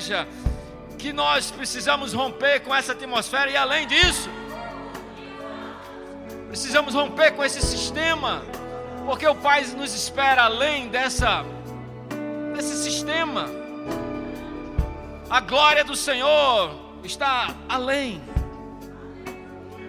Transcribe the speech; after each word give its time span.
igreja 0.00 0.26
que 0.98 1.12
nós 1.12 1.50
precisamos 1.50 2.12
romper 2.12 2.60
com 2.60 2.74
essa 2.74 2.92
atmosfera 2.92 3.50
e 3.50 3.56
além 3.56 3.86
disso, 3.86 4.30
precisamos 6.48 6.94
romper 6.94 7.32
com 7.32 7.44
esse 7.44 7.60
sistema, 7.60 8.42
porque 9.04 9.26
o 9.26 9.34
Pai 9.34 9.64
nos 9.76 9.94
espera 9.94 10.44
além 10.44 10.88
dessa 10.88 11.44
desse 12.54 12.76
sistema. 12.82 13.46
A 15.28 15.40
glória 15.40 15.84
do 15.84 15.94
Senhor 15.94 16.74
está 17.04 17.54
além. 17.68 18.20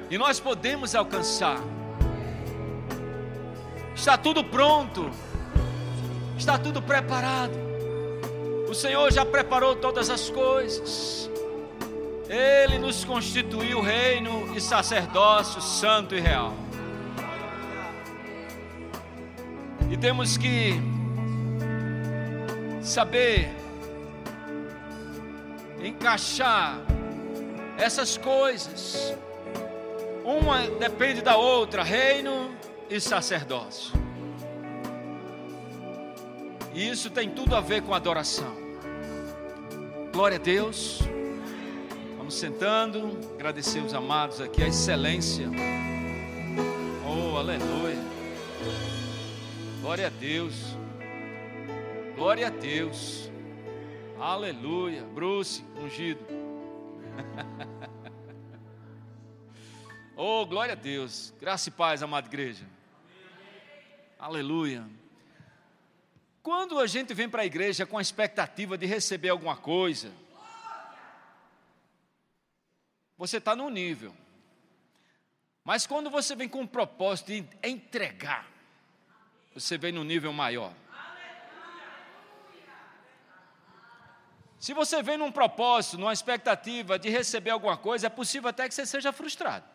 E 0.09 0.18
nós 0.18 0.39
podemos 0.39 0.93
alcançar. 0.93 1.57
Está 3.96 4.18
tudo 4.18 4.43
pronto. 4.43 5.09
Está 6.38 6.57
tudo 6.57 6.82
preparado. 6.82 7.70
O 8.71 8.73
Senhor 8.73 9.11
já 9.11 9.25
preparou 9.25 9.75
todas 9.75 10.09
as 10.09 10.29
coisas. 10.29 11.29
Ele 12.29 12.79
nos 12.79 13.04
constituiu 13.04 13.82
reino 13.82 14.55
e 14.55 14.61
sacerdócio 14.61 15.61
santo 15.61 16.15
e 16.15 16.21
real. 16.21 16.54
E 19.89 19.97
temos 19.97 20.37
que 20.37 20.79
saber 22.82 23.54
encaixar 25.83 26.77
essas 27.77 28.15
coisas. 28.15 29.13
Uma 30.24 30.65
depende 30.79 31.21
da 31.21 31.35
outra, 31.35 31.83
reino 31.83 32.55
e 32.89 33.02
sacerdócio. 33.02 33.91
E 36.73 36.88
isso 36.88 37.09
tem 37.09 37.30
tudo 37.30 37.53
a 37.53 37.59
ver 37.59 37.81
com 37.81 37.94
adoração. 37.94 38.61
Glória 40.11 40.36
a 40.36 40.42
Deus. 40.42 41.00
Vamos 42.17 42.33
sentando, 42.33 43.17
agradecer 43.33 43.80
os 43.80 43.94
amados 43.94 44.41
aqui, 44.41 44.61
a 44.61 44.67
excelência. 44.67 45.47
Oh, 47.08 47.38
aleluia. 47.38 47.95
Glória 49.80 50.08
a 50.08 50.09
Deus. 50.09 50.75
Glória 52.13 52.47
a 52.47 52.50
Deus. 52.50 53.31
Aleluia. 54.19 55.05
Bruce, 55.05 55.63
ungido. 55.81 56.19
oh, 60.17 60.45
glória 60.45 60.73
a 60.73 60.75
Deus. 60.75 61.33
Graça 61.39 61.69
e 61.69 61.72
paz, 61.72 62.03
amada 62.03 62.28
igreja. 62.28 62.66
Aleluia. 64.19 64.85
Quando 66.44 66.80
a 66.80 66.88
gente 66.88 67.14
vem 67.14 67.30
para 67.30 67.44
a 67.44 67.45
igreja 67.45 67.86
com 67.86 67.97
a 67.97 68.02
expectativa 68.02 68.78
de 68.78 68.86
receber 68.86 69.30
alguma 69.30 69.56
coisa, 69.56 70.11
você 73.17 73.38
está 73.38 73.56
num 73.56 73.70
nível. 73.70 74.16
Mas 75.64 75.86
quando 75.86 76.09
você 76.09 76.36
vem 76.36 76.50
com 76.50 76.64
o 76.64 76.67
propósito 76.67 77.28
de 77.28 77.45
entregar, 77.64 78.47
você 79.53 79.78
vem 79.78 79.92
num 79.92 80.03
nível 80.03 80.34
maior. 80.34 80.73
Se 84.59 84.73
você 84.73 85.02
vem 85.02 85.17
num 85.17 85.31
propósito, 85.31 85.97
numa 85.97 86.14
expectativa 86.14 86.97
de 86.97 87.09
receber 87.09 87.50
alguma 87.52 87.78
coisa, 87.78 88.08
é 88.08 88.09
possível 88.09 88.50
até 88.50 88.67
que 88.67 88.73
você 88.73 88.86
seja 88.86 89.12
frustrado. 89.12 89.66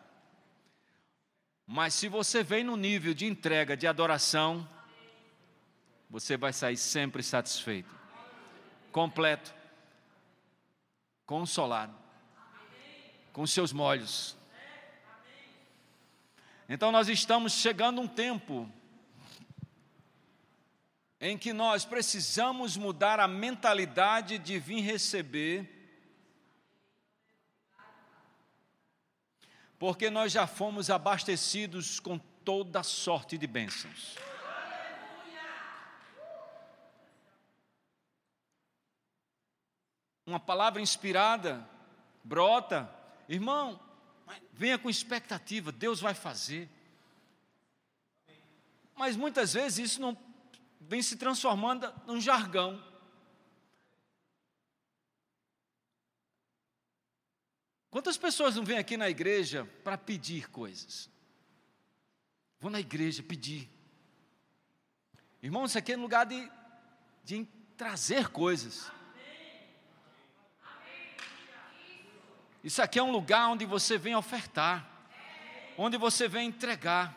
Mas 1.65 1.93
se 1.93 2.07
você 2.07 2.41
vem 2.43 2.63
no 2.63 2.77
nível 2.77 3.13
de 3.13 3.25
entrega, 3.25 3.75
de 3.75 3.85
adoração, 3.85 4.67
você 6.09 6.37
vai 6.37 6.53
sair 6.53 6.77
sempre 6.77 7.21
satisfeito, 7.21 7.93
completo, 8.91 9.53
consolado, 11.25 11.93
com 13.33 13.45
seus 13.45 13.73
molhos. 13.73 14.35
Então 16.69 16.91
nós 16.91 17.09
estamos 17.09 17.53
chegando 17.53 18.01
um 18.01 18.07
tempo 18.07 18.69
em 21.19 21.37
que 21.37 21.51
nós 21.51 21.83
precisamos 21.83 22.77
mudar 22.77 23.19
a 23.19 23.27
mentalidade 23.27 24.37
de 24.37 24.59
vir 24.59 24.81
receber, 24.81 25.73
porque 29.79 30.09
nós 30.09 30.31
já 30.31 30.47
fomos 30.47 30.89
abastecidos 30.89 31.99
com 31.99 32.17
toda 32.17 32.83
sorte 32.83 33.37
de 33.37 33.47
bênçãos. 33.47 34.15
Uma 40.27 40.39
palavra 40.39 40.81
inspirada 40.81 41.67
brota, 42.21 42.93
irmão, 43.29 43.79
venha 44.51 44.77
com 44.77 44.89
expectativa, 44.89 45.71
Deus 45.71 46.01
vai 46.01 46.13
fazer. 46.13 46.69
Mas 48.93 49.15
muitas 49.15 49.53
vezes 49.53 49.91
isso 49.91 50.01
não 50.01 50.17
vem 50.81 51.01
se 51.01 51.15
transformando 51.15 51.93
num 52.05 52.19
jargão. 52.19 52.83
Quantas 57.89 58.17
pessoas 58.17 58.55
não 58.55 58.65
vêm 58.65 58.77
aqui 58.77 58.97
na 58.97 59.09
igreja 59.09 59.65
para 59.83 59.97
pedir 59.97 60.49
coisas? 60.49 61.09
Vou 62.59 62.69
na 62.69 62.81
igreja 62.81 63.23
pedir. 63.23 63.69
Irmão, 65.41 65.65
isso 65.65 65.77
aqui 65.77 65.93
é 65.93 65.95
lugar 65.95 66.25
de, 66.25 66.51
de 67.23 67.45
trazer 67.77 68.27
coisas. 68.29 68.91
Isso 72.67 72.81
aqui 72.81 72.99
é 72.99 73.01
um 73.01 73.13
lugar 73.13 73.47
onde 73.47 73.63
você 73.63 73.97
vem 73.97 74.13
ofertar, 74.13 74.85
onde 75.77 75.95
você 75.95 76.27
vem 76.27 76.49
entregar, 76.49 77.15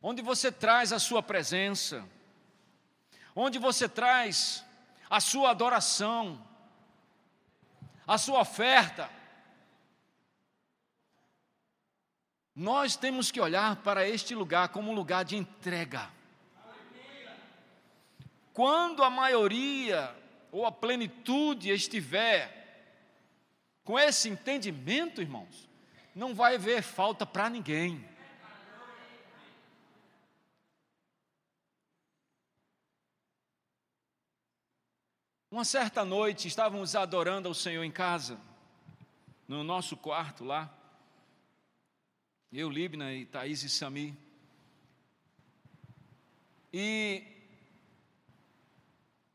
onde 0.00 0.22
você 0.22 0.50
traz 0.50 0.94
a 0.94 0.98
sua 0.98 1.22
presença, 1.22 2.08
onde 3.34 3.58
você 3.58 3.86
traz 3.86 4.64
a 5.10 5.20
sua 5.20 5.50
adoração, 5.50 6.42
a 8.06 8.16
sua 8.16 8.40
oferta. 8.40 9.10
Nós 12.54 12.96
temos 12.96 13.30
que 13.30 13.42
olhar 13.42 13.76
para 13.76 14.08
este 14.08 14.34
lugar 14.34 14.70
como 14.70 14.90
um 14.90 14.94
lugar 14.94 15.22
de 15.22 15.36
entrega. 15.36 16.08
Quando 18.54 19.04
a 19.04 19.10
maioria 19.10 20.16
ou 20.50 20.64
a 20.64 20.72
plenitude 20.72 21.68
estiver 21.68 22.64
com 23.86 23.96
esse 23.96 24.28
entendimento, 24.28 25.22
irmãos, 25.22 25.68
não 26.12 26.34
vai 26.34 26.56
haver 26.56 26.82
falta 26.82 27.24
para 27.24 27.48
ninguém. 27.48 28.04
Uma 35.48 35.64
certa 35.64 36.04
noite 36.04 36.48
estávamos 36.48 36.96
adorando 36.96 37.46
ao 37.46 37.54
Senhor 37.54 37.84
em 37.84 37.90
casa, 37.92 38.40
no 39.46 39.62
nosso 39.62 39.96
quarto 39.96 40.44
lá. 40.44 40.68
Eu, 42.52 42.68
Libna 42.68 43.14
e 43.14 43.24
Thaís 43.24 43.62
e 43.62 43.68
Sami. 43.68 44.18
E 46.72 47.22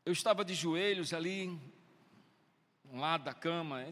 eu 0.04 0.12
estava 0.12 0.44
de 0.44 0.52
joelhos 0.52 1.14
ali, 1.14 1.58
um 2.90 3.00
lado 3.00 3.24
da 3.24 3.32
cama, 3.32 3.82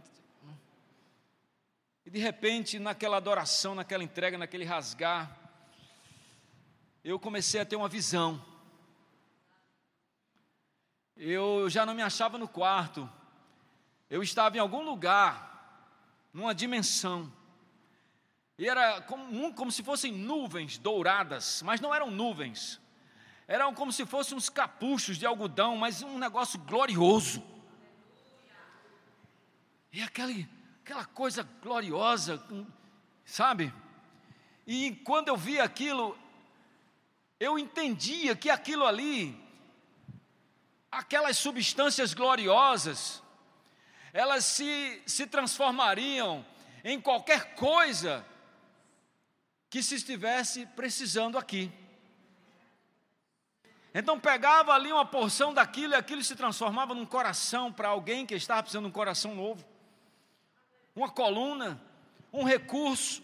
e 2.10 2.12
de 2.12 2.18
repente, 2.18 2.76
naquela 2.80 3.18
adoração, 3.18 3.72
naquela 3.72 4.02
entrega, 4.02 4.36
naquele 4.36 4.64
rasgar, 4.64 5.38
eu 7.04 7.20
comecei 7.20 7.60
a 7.60 7.64
ter 7.64 7.76
uma 7.76 7.88
visão. 7.88 8.44
Eu 11.16 11.70
já 11.70 11.86
não 11.86 11.94
me 11.94 12.02
achava 12.02 12.36
no 12.36 12.48
quarto, 12.48 13.08
eu 14.10 14.24
estava 14.24 14.56
em 14.56 14.58
algum 14.58 14.82
lugar, 14.82 15.94
numa 16.32 16.52
dimensão. 16.52 17.32
E 18.58 18.68
era 18.68 19.00
como, 19.02 19.54
como 19.54 19.70
se 19.70 19.84
fossem 19.84 20.10
nuvens 20.10 20.78
douradas, 20.78 21.62
mas 21.62 21.80
não 21.80 21.94
eram 21.94 22.10
nuvens, 22.10 22.80
eram 23.46 23.72
como 23.72 23.92
se 23.92 24.04
fossem 24.04 24.36
uns 24.36 24.48
capuchos 24.48 25.16
de 25.16 25.26
algodão, 25.26 25.76
mas 25.76 26.02
um 26.02 26.18
negócio 26.18 26.58
glorioso. 26.58 27.40
E 29.92 30.02
aquele, 30.02 30.48
aquela 30.90 31.04
coisa 31.04 31.44
gloriosa, 31.62 32.42
sabe? 33.24 33.72
E 34.66 34.96
quando 35.04 35.28
eu 35.28 35.36
vi 35.36 35.60
aquilo, 35.60 36.18
eu 37.38 37.56
entendia 37.56 38.34
que 38.34 38.50
aquilo 38.50 38.84
ali, 38.84 39.40
aquelas 40.90 41.38
substâncias 41.38 42.12
gloriosas, 42.12 43.22
elas 44.12 44.44
se, 44.44 45.00
se 45.06 45.28
transformariam 45.28 46.44
em 46.82 47.00
qualquer 47.00 47.54
coisa 47.54 48.26
que 49.68 49.84
se 49.84 49.94
estivesse 49.94 50.66
precisando 50.66 51.38
aqui. 51.38 51.70
Então 53.94 54.18
pegava 54.18 54.72
ali 54.72 54.90
uma 54.90 55.06
porção 55.06 55.54
daquilo 55.54 55.92
e 55.92 55.96
aquilo 55.96 56.24
se 56.24 56.34
transformava 56.34 56.96
num 56.96 57.06
coração 57.06 57.72
para 57.72 57.90
alguém 57.90 58.26
que 58.26 58.34
estava 58.34 58.64
precisando 58.64 58.86
de 58.86 58.90
um 58.90 58.92
coração 58.92 59.36
novo. 59.36 59.69
Uma 60.94 61.08
coluna, 61.08 61.80
um 62.32 62.44
recurso. 62.44 63.22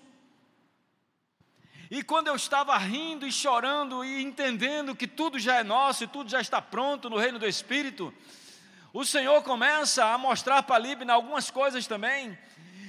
E 1.91 2.03
quando 2.03 2.29
eu 2.29 2.35
estava 2.35 2.77
rindo 2.79 3.27
e 3.27 3.33
chorando 3.33 4.05
e 4.05 4.23
entendendo 4.23 4.95
que 4.95 5.07
tudo 5.07 5.39
já 5.39 5.57
é 5.57 5.63
nosso 5.63 6.05
e 6.05 6.07
tudo 6.07 6.29
já 6.29 6.41
está 6.41 6.61
pronto 6.61 7.09
no 7.09 7.17
reino 7.17 7.39
do 7.39 7.47
Espírito, 7.47 8.13
o 8.93 9.05
Senhor 9.05 9.43
começa 9.43 10.05
a 10.05 10.19
mostrar 10.19 10.63
para 10.63 10.77
a 10.77 10.79
Líbina 10.79 11.13
algumas 11.13 11.51
coisas 11.51 11.87
também. 11.87 12.37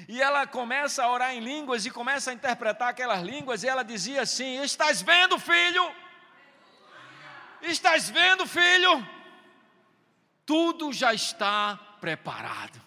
E 0.07 0.21
ela 0.21 0.47
começa 0.47 1.03
a 1.03 1.11
orar 1.11 1.35
em 1.35 1.41
línguas 1.41 1.85
e 1.85 1.91
começa 1.91 2.31
a 2.31 2.33
interpretar 2.33 2.89
aquelas 2.89 3.21
línguas. 3.21 3.61
E 3.61 3.67
ela 3.67 3.83
dizia 3.83 4.21
assim: 4.21 4.61
Estás 4.63 5.01
vendo, 5.01 5.37
filho? 5.37 5.93
Estás 7.61 8.09
vendo, 8.09 8.47
filho? 8.47 9.05
Tudo 10.45 10.93
já 10.93 11.13
está 11.13 11.77
preparado. 11.99 12.86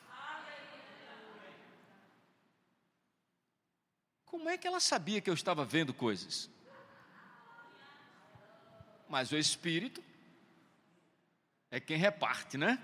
Como 4.31 4.49
é 4.49 4.57
que 4.57 4.69
ela 4.69 4.79
sabia 4.79 5.21
que 5.21 5.29
eu 5.29 5.35
estava 5.35 5.65
vendo 5.65 5.93
coisas? 5.93 6.49
Mas 9.09 9.33
o 9.33 9.37
Espírito 9.37 10.01
é 11.69 11.81
quem 11.81 11.97
reparte, 11.97 12.57
né? 12.57 12.79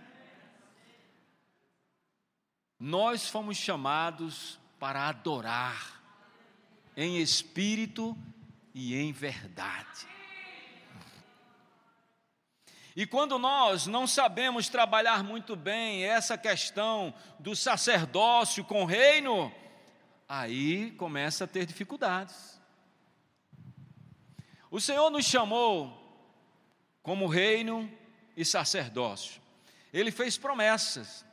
Nós 2.80 3.28
fomos 3.28 3.56
chamados 3.56 4.58
para 4.76 5.08
adorar 5.08 6.02
em 6.96 7.18
espírito 7.18 8.18
e 8.74 8.96
em 8.96 9.12
verdade. 9.12 10.08
E 12.96 13.06
quando 13.06 13.38
nós 13.38 13.86
não 13.86 14.04
sabemos 14.04 14.68
trabalhar 14.68 15.22
muito 15.22 15.54
bem 15.54 16.02
essa 16.02 16.36
questão 16.36 17.14
do 17.38 17.54
sacerdócio 17.54 18.64
com 18.64 18.82
o 18.82 18.86
reino, 18.86 19.54
aí 20.28 20.90
começa 20.92 21.44
a 21.44 21.46
ter 21.46 21.66
dificuldades. 21.66 22.60
O 24.70 24.80
Senhor 24.80 25.10
nos 25.10 25.24
chamou 25.24 26.06
como 27.02 27.26
reino 27.26 27.90
e 28.36 28.44
sacerdócio. 28.44 29.40
Ele 29.92 30.10
fez 30.10 30.36
promessas. 30.36 31.24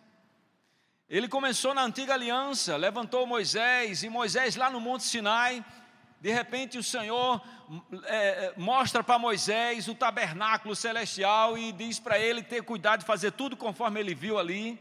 Ele 1.10 1.28
começou 1.28 1.74
na 1.74 1.84
antiga 1.84 2.14
aliança, 2.14 2.78
levantou 2.78 3.28
Moisés, 3.28 4.04
e 4.04 4.10
Moisés 4.10 4.56
lá 4.56 4.70
no 4.70 4.80
Monte 4.80 5.04
Sinai, 5.04 5.64
de 6.22 6.32
repente 6.32 6.78
o 6.78 6.84
Senhor 6.84 7.42
é, 8.06 8.46
é 8.46 8.54
mostra 8.56 9.04
para 9.04 9.20
Moisés 9.20 9.90
o 9.90 9.94
tabernáculo 9.94 10.76
celestial 10.76 11.58
e 11.58 11.74
diz 11.74 12.00
para 12.00 12.18
ele 12.18 12.42
ter 12.42 12.64
cuidado 12.64 13.02
de 13.02 13.06
fazer 13.06 13.32
tudo 13.32 13.58
conforme 13.58 14.00
ele 14.00 14.16
viu 14.16 14.40
ali. 14.40 14.80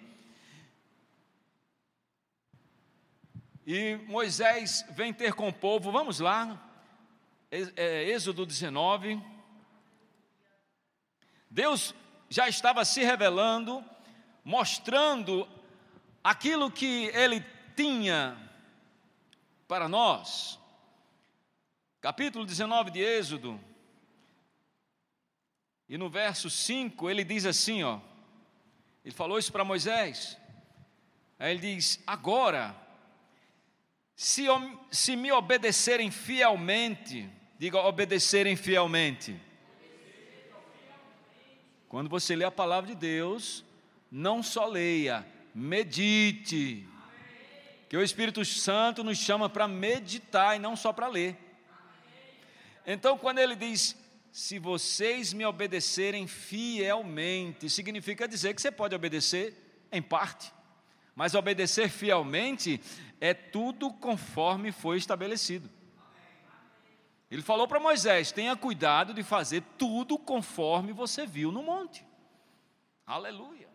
E 3.64 3.94
Moisés 4.08 4.84
vem 4.90 5.12
ter 5.12 5.34
com 5.34 5.48
o 5.48 5.52
povo, 5.52 5.92
vamos 5.92 6.18
lá, 6.18 6.60
é, 7.48 8.02
Êxodo 8.10 8.44
19. 8.44 9.22
Deus 11.48 11.94
já 12.28 12.48
estava 12.48 12.84
se 12.84 13.04
revelando, 13.04 13.84
mostrando 14.44 15.48
aquilo 16.24 16.72
que 16.72 17.06
ele 17.14 17.44
tinha 17.76 18.36
para 19.68 19.88
nós. 19.88 20.58
Capítulo 22.00 22.44
19 22.44 22.90
de 22.90 23.00
Êxodo, 23.00 23.60
e 25.88 25.96
no 25.96 26.10
verso 26.10 26.50
5 26.50 27.08
ele 27.08 27.22
diz 27.22 27.46
assim: 27.46 27.84
ó, 27.84 28.00
ele 29.04 29.14
falou 29.14 29.38
isso 29.38 29.52
para 29.52 29.62
Moisés, 29.62 30.36
aí 31.38 31.52
ele 31.52 31.76
diz: 31.76 32.02
Agora, 32.04 32.82
se, 34.16 34.46
se 34.90 35.16
me 35.16 35.32
obedecerem 35.32 36.10
fielmente, 36.10 37.28
diga 37.58 37.78
obedecerem 37.78 38.56
fielmente. 38.56 39.38
Quando 41.88 42.08
você 42.08 42.34
lê 42.34 42.44
a 42.44 42.50
palavra 42.50 42.88
de 42.88 42.94
Deus, 42.94 43.64
não 44.10 44.42
só 44.42 44.66
leia, 44.66 45.26
medite. 45.54 46.88
Que 47.88 47.96
o 47.96 48.02
Espírito 48.02 48.44
Santo 48.44 49.04
nos 49.04 49.18
chama 49.18 49.48
para 49.48 49.68
meditar 49.68 50.56
e 50.56 50.58
não 50.58 50.74
só 50.74 50.92
para 50.92 51.08
ler. 51.08 51.36
Então, 52.86 53.18
quando 53.18 53.38
ele 53.38 53.54
diz, 53.54 53.96
se 54.32 54.58
vocês 54.58 55.34
me 55.34 55.44
obedecerem 55.44 56.26
fielmente, 56.26 57.68
significa 57.68 58.26
dizer 58.26 58.54
que 58.54 58.62
você 58.62 58.70
pode 58.70 58.94
obedecer 58.94 59.54
em 59.92 60.00
parte, 60.00 60.50
mas 61.14 61.34
obedecer 61.34 61.88
fielmente 61.88 62.80
é 63.20 63.34
tudo 63.34 63.92
conforme 63.92 64.72
foi 64.72 64.96
estabelecido. 64.96 65.70
Ele 67.30 67.42
falou 67.42 67.66
para 67.68 67.80
Moisés: 67.80 68.32
tenha 68.32 68.56
cuidado 68.56 69.14
de 69.14 69.22
fazer 69.22 69.62
tudo 69.78 70.18
conforme 70.18 70.92
você 70.92 71.26
viu 71.26 71.52
no 71.52 71.62
monte. 71.62 72.04
Aleluia. 73.06 73.68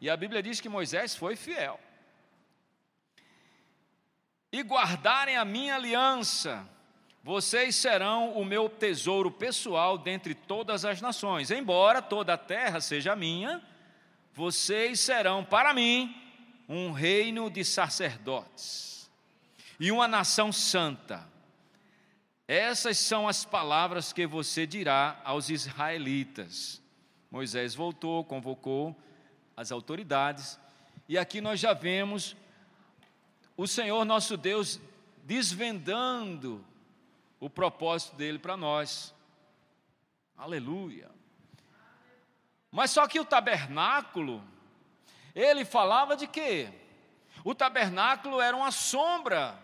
E 0.00 0.08
a 0.08 0.16
Bíblia 0.16 0.42
diz 0.42 0.60
que 0.60 0.68
Moisés 0.68 1.14
foi 1.14 1.36
fiel. 1.36 1.78
E 4.50 4.62
guardarem 4.62 5.36
a 5.36 5.44
minha 5.44 5.76
aliança, 5.76 6.68
vocês 7.22 7.76
serão 7.76 8.32
o 8.32 8.44
meu 8.44 8.68
tesouro 8.68 9.30
pessoal 9.30 9.96
dentre 9.96 10.34
todas 10.34 10.84
as 10.84 11.00
nações. 11.00 11.50
Embora 11.50 12.02
toda 12.02 12.34
a 12.34 12.38
terra 12.38 12.80
seja 12.80 13.16
minha, 13.16 13.62
vocês 14.34 15.00
serão 15.00 15.44
para 15.44 15.72
mim 15.72 16.21
um 16.74 16.90
reino 16.90 17.50
de 17.50 17.64
sacerdotes 17.64 19.10
e 19.78 19.92
uma 19.92 20.08
nação 20.08 20.50
santa. 20.50 21.28
Essas 22.48 22.96
são 22.98 23.28
as 23.28 23.44
palavras 23.44 24.12
que 24.12 24.26
você 24.26 24.66
dirá 24.66 25.20
aos 25.22 25.50
israelitas. 25.50 26.80
Moisés 27.30 27.74
voltou, 27.74 28.24
convocou 28.24 28.96
as 29.54 29.70
autoridades, 29.70 30.58
e 31.08 31.18
aqui 31.18 31.42
nós 31.42 31.60
já 31.60 31.74
vemos 31.74 32.34
o 33.54 33.66
Senhor 33.66 34.04
nosso 34.06 34.36
Deus 34.36 34.80
desvendando 35.24 36.64
o 37.38 37.50
propósito 37.50 38.16
dele 38.16 38.38
para 38.38 38.56
nós. 38.56 39.14
Aleluia. 40.36 41.10
Mas 42.70 42.90
só 42.90 43.06
que 43.06 43.20
o 43.20 43.24
tabernáculo 43.26 44.42
ele 45.34 45.64
falava 45.64 46.16
de 46.16 46.26
quê? 46.26 46.68
O 47.44 47.54
tabernáculo 47.54 48.40
era 48.40 48.56
uma 48.56 48.70
sombra 48.70 49.58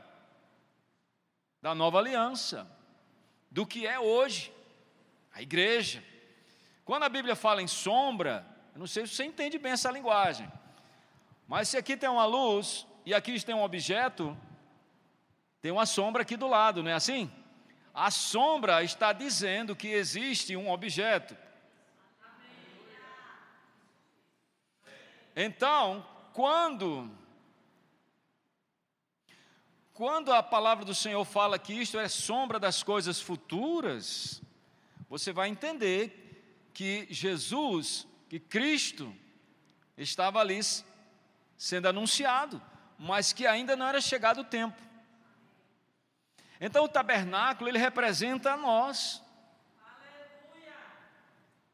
da 1.61 1.75
nova 1.75 1.99
aliança, 1.99 2.71
do 3.51 3.67
que 3.67 3.87
é 3.87 3.99
hoje, 3.99 4.53
a 5.33 5.43
igreja. 5.43 6.03
Quando 6.85 7.03
a 7.03 7.09
Bíblia 7.09 7.37
fala 7.37 7.63
em 7.63 7.67
sombra, 7.67 8.47
eu 8.75 8.79
não 8.79 8.87
sei 8.87 9.07
se 9.07 9.15
você 9.15 9.25
entende 9.25 9.59
bem 9.59 9.73
essa 9.73 9.91
linguagem, 9.91 10.51
mas 11.47 11.69
se 11.69 11.77
aqui 11.77 11.97
tem 11.97 12.09
uma 12.09 12.25
luz 12.25 12.87
e 13.05 13.15
aqui 13.15 13.43
tem 13.43 13.55
um 13.55 13.63
objeto, 13.63 14.37
tem 15.61 15.73
uma 15.73 15.87
sombra 15.87 16.23
aqui 16.23 16.37
do 16.37 16.47
lado, 16.47 16.83
não 16.83 16.91
é 16.91 16.95
assim? 16.95 17.31
A 17.93 18.11
sombra 18.11 18.83
está 18.83 19.13
dizendo 19.13 19.75
que 19.75 19.89
existe 19.89 20.55
um 20.55 20.71
objeto. 20.71 21.37
Então, 25.41 26.05
quando 26.33 27.09
quando 29.93 30.33
a 30.33 30.43
palavra 30.43 30.85
do 30.85 30.93
Senhor 30.93 31.25
fala 31.25 31.61
que 31.61 31.73
isto 31.73 31.97
é 31.97 32.09
sombra 32.09 32.59
das 32.59 32.83
coisas 32.83 33.21
futuras, 33.21 34.43
você 35.09 35.33
vai 35.33 35.49
entender 35.49 36.71
que 36.75 37.07
Jesus, 37.09 38.05
que 38.29 38.41
Cristo, 38.41 39.15
estava 39.97 40.41
ali 40.41 40.59
sendo 41.57 41.87
anunciado, 41.87 42.61
mas 42.99 43.33
que 43.33 43.47
ainda 43.47 43.77
não 43.77 43.87
era 43.87 44.01
chegado 44.01 44.41
o 44.41 44.45
tempo. 44.45 44.83
Então 46.61 46.85
o 46.85 46.89
tabernáculo 46.89 47.71
ele 47.71 47.79
representa 47.79 48.55
a 48.55 48.57
nós. 48.57 49.23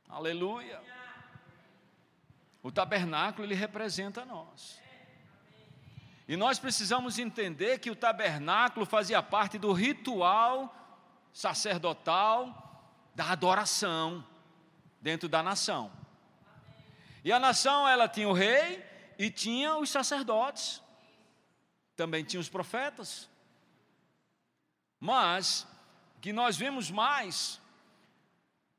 Aleluia. 0.06 0.74
Aleluia. 0.76 0.93
O 2.64 2.72
tabernáculo 2.72 3.46
ele 3.46 3.54
representa 3.54 4.24
nós. 4.24 4.80
E 6.26 6.34
nós 6.34 6.58
precisamos 6.58 7.18
entender 7.18 7.78
que 7.78 7.90
o 7.90 7.94
tabernáculo 7.94 8.86
fazia 8.86 9.22
parte 9.22 9.58
do 9.58 9.70
ritual 9.70 10.74
sacerdotal 11.30 12.90
da 13.14 13.30
adoração 13.30 14.26
dentro 14.98 15.28
da 15.28 15.42
nação. 15.42 15.92
E 17.22 17.30
a 17.30 17.38
nação 17.38 17.86
ela 17.86 18.08
tinha 18.08 18.30
o 18.30 18.32
rei 18.32 18.82
e 19.18 19.30
tinha 19.30 19.76
os 19.76 19.90
sacerdotes. 19.90 20.82
Também 21.94 22.24
tinha 22.24 22.40
os 22.40 22.48
profetas. 22.48 23.28
Mas 24.98 25.66
o 26.16 26.20
que 26.20 26.32
nós 26.32 26.56
vemos 26.56 26.90
mais 26.90 27.60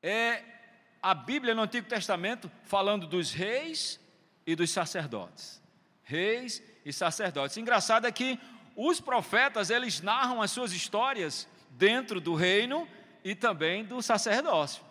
é 0.02 0.55
a 1.06 1.14
Bíblia 1.14 1.54
no 1.54 1.62
Antigo 1.62 1.88
Testamento 1.88 2.52
falando 2.64 3.06
dos 3.06 3.32
reis 3.32 4.00
e 4.44 4.56
dos 4.56 4.72
sacerdotes. 4.72 5.62
Reis 6.02 6.64
e 6.84 6.92
sacerdotes. 6.92 7.58
Engraçado 7.58 8.08
é 8.08 8.12
que 8.12 8.40
os 8.76 9.00
profetas, 9.00 9.70
eles 9.70 10.02
narram 10.02 10.42
as 10.42 10.50
suas 10.50 10.72
histórias 10.72 11.48
dentro 11.70 12.20
do 12.20 12.34
reino 12.34 12.88
e 13.24 13.36
também 13.36 13.86
do 13.86 14.02
sacerdócio. 14.02 14.84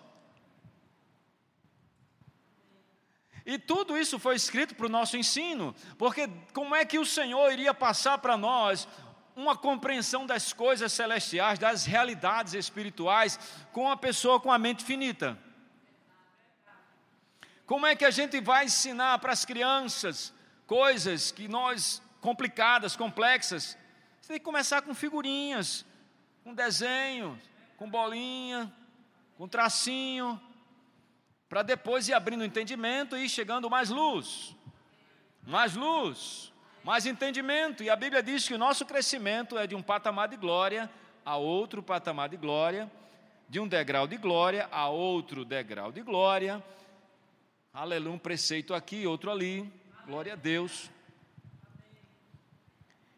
E 3.44 3.58
tudo 3.58 3.98
isso 3.98 4.16
foi 4.16 4.36
escrito 4.36 4.76
para 4.76 4.86
o 4.86 4.88
nosso 4.88 5.16
ensino, 5.16 5.74
porque 5.98 6.30
como 6.52 6.76
é 6.76 6.84
que 6.84 7.00
o 7.00 7.04
Senhor 7.04 7.50
iria 7.52 7.74
passar 7.74 8.18
para 8.18 8.36
nós 8.36 8.86
uma 9.34 9.56
compreensão 9.56 10.24
das 10.24 10.52
coisas 10.52 10.92
celestiais, 10.92 11.58
das 11.58 11.84
realidades 11.84 12.54
espirituais, 12.54 13.36
com 13.72 13.86
uma 13.86 13.96
pessoa 13.96 14.38
com 14.38 14.52
a 14.52 14.58
mente 14.60 14.84
finita? 14.84 15.36
Como 17.66 17.86
é 17.86 17.96
que 17.96 18.04
a 18.04 18.10
gente 18.10 18.40
vai 18.40 18.66
ensinar 18.66 19.18
para 19.18 19.32
as 19.32 19.44
crianças 19.44 20.34
coisas 20.66 21.32
que 21.32 21.48
nós 21.48 22.02
complicadas, 22.20 22.94
complexas? 22.94 23.78
Você 24.20 24.28
tem 24.28 24.38
que 24.38 24.44
começar 24.44 24.82
com 24.82 24.94
figurinhas, 24.94 25.84
com 26.42 26.54
desenho, 26.54 27.40
com 27.78 27.88
bolinha, 27.88 28.70
com 29.38 29.48
tracinho, 29.48 30.40
para 31.48 31.62
depois 31.62 32.08
ir 32.08 32.12
abrindo 32.12 32.44
entendimento 32.44 33.16
e 33.16 33.24
ir 33.24 33.28
chegando 33.28 33.70
mais 33.70 33.88
luz, 33.88 34.54
mais 35.42 35.74
luz, 35.74 36.52
mais 36.82 37.06
entendimento. 37.06 37.82
E 37.82 37.88
a 37.88 37.96
Bíblia 37.96 38.22
diz 38.22 38.46
que 38.46 38.54
o 38.54 38.58
nosso 38.58 38.84
crescimento 38.84 39.56
é 39.56 39.66
de 39.66 39.74
um 39.74 39.82
patamar 39.82 40.28
de 40.28 40.36
glória 40.36 40.90
a 41.24 41.36
outro 41.36 41.82
patamar 41.82 42.28
de 42.28 42.36
glória, 42.36 42.90
de 43.48 43.58
um 43.58 43.66
degrau 43.66 44.06
de 44.06 44.18
glória 44.18 44.68
a 44.70 44.88
outro 44.88 45.46
degrau 45.46 45.90
de 45.90 46.02
glória. 46.02 46.62
Aleluia, 47.76 48.14
um 48.14 48.18
preceito 48.18 48.72
aqui, 48.72 49.04
outro 49.04 49.32
ali. 49.32 49.68
Glória 50.06 50.34
a 50.34 50.36
Deus. 50.36 50.88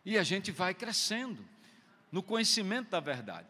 E 0.02 0.16
a 0.16 0.22
gente 0.22 0.50
vai 0.50 0.72
crescendo 0.72 1.44
no 2.10 2.22
conhecimento 2.22 2.88
da 2.88 2.98
verdade. 2.98 3.48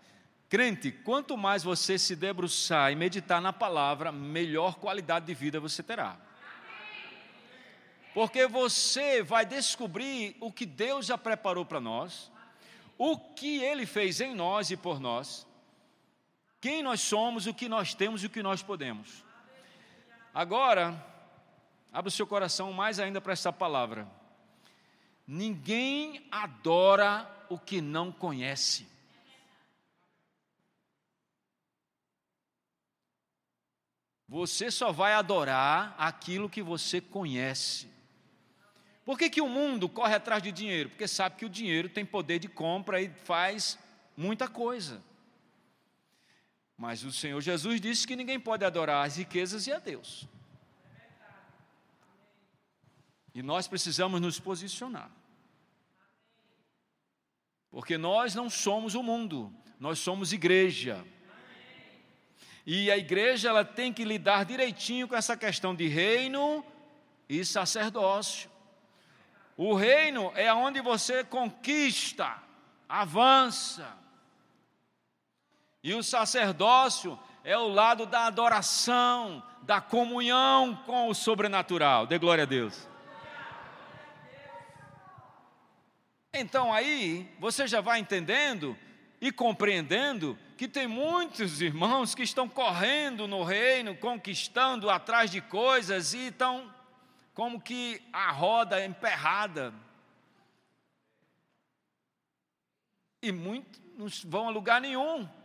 Crente, 0.48 0.90
quanto 0.90 1.36
mais 1.36 1.62
você 1.62 1.96
se 1.96 2.16
debruçar 2.16 2.90
e 2.90 2.96
meditar 2.96 3.40
na 3.40 3.52
palavra, 3.52 4.10
melhor 4.10 4.80
qualidade 4.80 5.26
de 5.26 5.34
vida 5.34 5.60
você 5.60 5.80
terá. 5.80 6.18
Porque 8.12 8.48
você 8.48 9.22
vai 9.22 9.46
descobrir 9.46 10.36
o 10.40 10.50
que 10.50 10.66
Deus 10.66 11.06
já 11.06 11.16
preparou 11.16 11.64
para 11.64 11.78
nós, 11.78 12.32
o 12.98 13.16
que 13.16 13.62
Ele 13.62 13.86
fez 13.86 14.20
em 14.20 14.34
nós 14.34 14.72
e 14.72 14.76
por 14.76 14.98
nós, 14.98 15.46
quem 16.60 16.82
nós 16.82 17.00
somos, 17.00 17.46
o 17.46 17.54
que 17.54 17.68
nós 17.68 17.94
temos 17.94 18.24
e 18.24 18.26
o 18.26 18.30
que 18.30 18.42
nós 18.42 18.60
podemos. 18.60 19.24
Agora, 20.36 21.02
abra 21.90 22.08
o 22.08 22.12
seu 22.12 22.26
coração 22.26 22.70
mais 22.70 23.00
ainda 23.00 23.22
para 23.22 23.32
essa 23.32 23.50
palavra. 23.50 24.06
Ninguém 25.26 26.28
adora 26.30 27.26
o 27.48 27.58
que 27.58 27.80
não 27.80 28.12
conhece. 28.12 28.86
Você 34.28 34.70
só 34.70 34.92
vai 34.92 35.14
adorar 35.14 35.94
aquilo 35.96 36.50
que 36.50 36.60
você 36.60 37.00
conhece. 37.00 37.90
Por 39.06 39.16
que, 39.16 39.30
que 39.30 39.40
o 39.40 39.48
mundo 39.48 39.88
corre 39.88 40.16
atrás 40.16 40.42
de 40.42 40.52
dinheiro? 40.52 40.90
Porque 40.90 41.08
sabe 41.08 41.36
que 41.36 41.46
o 41.46 41.48
dinheiro 41.48 41.88
tem 41.88 42.04
poder 42.04 42.38
de 42.40 42.48
compra 42.48 43.00
e 43.00 43.08
faz 43.08 43.78
muita 44.14 44.46
coisa. 44.46 45.02
Mas 46.76 47.04
o 47.04 47.12
Senhor 47.12 47.40
Jesus 47.40 47.80
disse 47.80 48.06
que 48.06 48.16
ninguém 48.16 48.38
pode 48.38 48.64
adorar 48.64 49.06
as 49.06 49.16
riquezas 49.16 49.66
e 49.66 49.72
a 49.72 49.78
Deus. 49.78 50.28
E 53.34 53.42
nós 53.42 53.66
precisamos 53.66 54.20
nos 54.20 54.38
posicionar. 54.38 55.10
Porque 57.70 57.98
nós 57.98 58.34
não 58.34 58.48
somos 58.48 58.94
o 58.94 59.02
mundo, 59.02 59.54
nós 59.78 59.98
somos 59.98 60.32
igreja. 60.32 61.04
E 62.64 62.90
a 62.90 62.96
igreja 62.96 63.50
ela 63.50 63.64
tem 63.64 63.92
que 63.92 64.04
lidar 64.04 64.44
direitinho 64.44 65.06
com 65.06 65.14
essa 65.14 65.36
questão 65.36 65.74
de 65.74 65.86
reino 65.86 66.64
e 67.28 67.44
sacerdócio. 67.44 68.50
O 69.56 69.74
reino 69.74 70.32
é 70.34 70.52
onde 70.52 70.80
você 70.80 71.22
conquista, 71.22 72.42
avança. 72.88 74.05
E 75.86 75.94
o 75.94 76.02
sacerdócio 76.02 77.16
é 77.44 77.56
o 77.56 77.68
lado 77.68 78.06
da 78.06 78.26
adoração, 78.26 79.40
da 79.62 79.80
comunhão 79.80 80.74
com 80.84 81.06
o 81.06 81.14
sobrenatural. 81.14 82.08
Dê 82.08 82.18
glória 82.18 82.42
a 82.42 82.44
Deus. 82.44 82.88
Então 86.34 86.72
aí 86.72 87.32
você 87.38 87.68
já 87.68 87.80
vai 87.80 88.00
entendendo 88.00 88.76
e 89.20 89.30
compreendendo 89.30 90.36
que 90.56 90.66
tem 90.66 90.88
muitos 90.88 91.62
irmãos 91.62 92.16
que 92.16 92.24
estão 92.24 92.48
correndo 92.48 93.28
no 93.28 93.44
reino, 93.44 93.94
conquistando 93.94 94.90
atrás 94.90 95.30
de 95.30 95.40
coisas 95.40 96.14
e 96.14 96.26
estão 96.26 96.68
como 97.32 97.60
que 97.60 98.02
a 98.12 98.32
roda 98.32 98.84
emperrada. 98.84 99.72
E 103.22 103.30
muitos 103.30 103.80
não 103.96 104.08
vão 104.28 104.48
a 104.48 104.50
lugar 104.50 104.80
nenhum. 104.80 105.35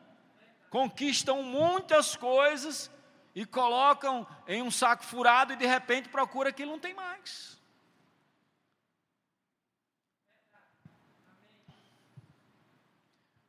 Conquistam 0.72 1.44
muitas 1.44 2.16
coisas 2.16 2.90
e 3.36 3.46
colocam 3.46 4.26
em 4.48 4.62
um 4.62 4.72
saco 4.72 5.04
furado 5.04 5.52
e 5.52 5.58
de 5.58 5.66
repente 5.66 6.08
procura 6.08 6.50
que 6.54 6.66
não 6.66 6.80
tem 6.80 6.94
mais. 6.94 7.60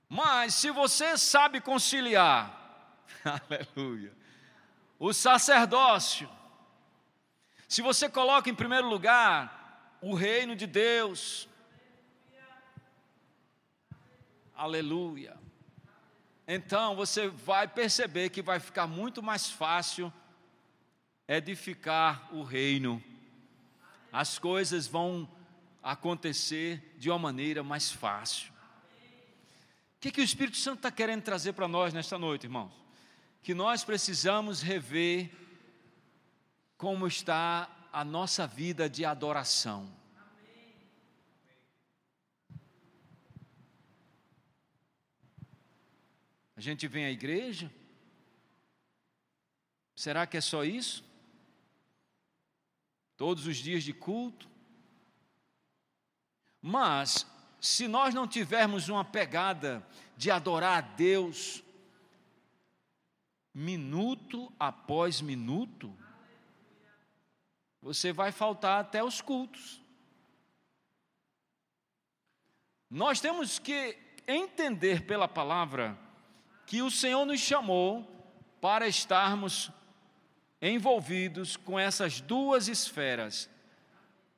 Mas 0.08 0.54
se 0.54 0.72
você 0.72 1.16
sabe 1.16 1.60
conciliar, 1.60 2.98
aleluia, 3.24 4.12
o 4.98 5.12
sacerdócio, 5.12 6.28
se 7.68 7.80
você 7.80 8.08
coloca 8.10 8.50
em 8.50 8.54
primeiro 8.54 8.88
lugar 8.88 9.96
o 10.02 10.12
reino 10.12 10.56
de 10.56 10.66
Deus, 10.66 11.48
aleluia, 14.56 15.41
então 16.46 16.96
você 16.96 17.28
vai 17.28 17.68
perceber 17.68 18.30
que 18.30 18.42
vai 18.42 18.58
ficar 18.60 18.86
muito 18.86 19.22
mais 19.22 19.50
fácil 19.50 20.12
edificar 21.26 22.28
o 22.34 22.42
reino, 22.42 23.02
as 24.12 24.38
coisas 24.38 24.86
vão 24.86 25.28
acontecer 25.82 26.94
de 26.98 27.10
uma 27.10 27.18
maneira 27.18 27.62
mais 27.62 27.90
fácil 27.90 28.52
que, 30.02 30.10
que 30.10 30.20
o 30.20 30.24
Espírito 30.24 30.56
Santo 30.56 30.78
está 30.78 30.90
querendo 30.90 31.22
trazer 31.22 31.52
para 31.52 31.68
nós 31.68 31.94
nesta 31.94 32.18
noite, 32.18 32.46
irmãos? 32.46 32.72
Que 33.40 33.54
nós 33.54 33.84
precisamos 33.84 34.60
rever 34.60 35.30
como 36.76 37.06
está 37.06 37.70
a 37.92 38.04
nossa 38.04 38.44
vida 38.44 38.90
de 38.90 39.04
adoração. 39.04 39.88
A 46.56 46.60
gente 46.60 46.86
vem 46.86 47.04
à 47.04 47.10
igreja? 47.10 47.72
Será 49.94 50.26
que 50.26 50.36
é 50.36 50.40
só 50.40 50.64
isso? 50.64 51.04
Todos 53.16 53.46
os 53.46 53.56
dias 53.56 53.84
de 53.84 53.92
culto? 53.92 54.48
Mas 56.60 57.26
se 57.60 57.86
nós 57.88 58.14
não 58.14 58.26
tivermos 58.26 58.88
uma 58.88 59.04
pegada 59.04 59.86
de 60.16 60.30
adorar 60.30 60.78
a 60.78 60.80
Deus, 60.80 61.62
minuto 63.54 64.52
após 64.58 65.20
minuto, 65.20 65.96
você 67.80 68.12
vai 68.12 68.32
faltar 68.32 68.80
até 68.80 69.02
os 69.02 69.20
cultos. 69.20 69.80
Nós 72.88 73.20
temos 73.20 73.58
que 73.58 73.98
entender 74.26 75.06
pela 75.06 75.26
palavra 75.26 75.98
que 76.72 76.80
o 76.80 76.90
Senhor 76.90 77.26
nos 77.26 77.38
chamou 77.38 78.02
para 78.58 78.88
estarmos 78.88 79.70
envolvidos 80.58 81.54
com 81.54 81.78
essas 81.78 82.22
duas 82.22 82.66
esferas, 82.66 83.46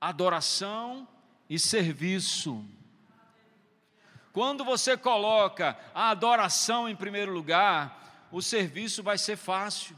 adoração 0.00 1.06
e 1.48 1.60
serviço. 1.60 2.66
Quando 4.32 4.64
você 4.64 4.96
coloca 4.96 5.78
a 5.94 6.10
adoração 6.10 6.88
em 6.88 6.96
primeiro 6.96 7.32
lugar, 7.32 8.26
o 8.32 8.42
serviço 8.42 9.00
vai 9.00 9.16
ser 9.16 9.36
fácil. 9.36 9.96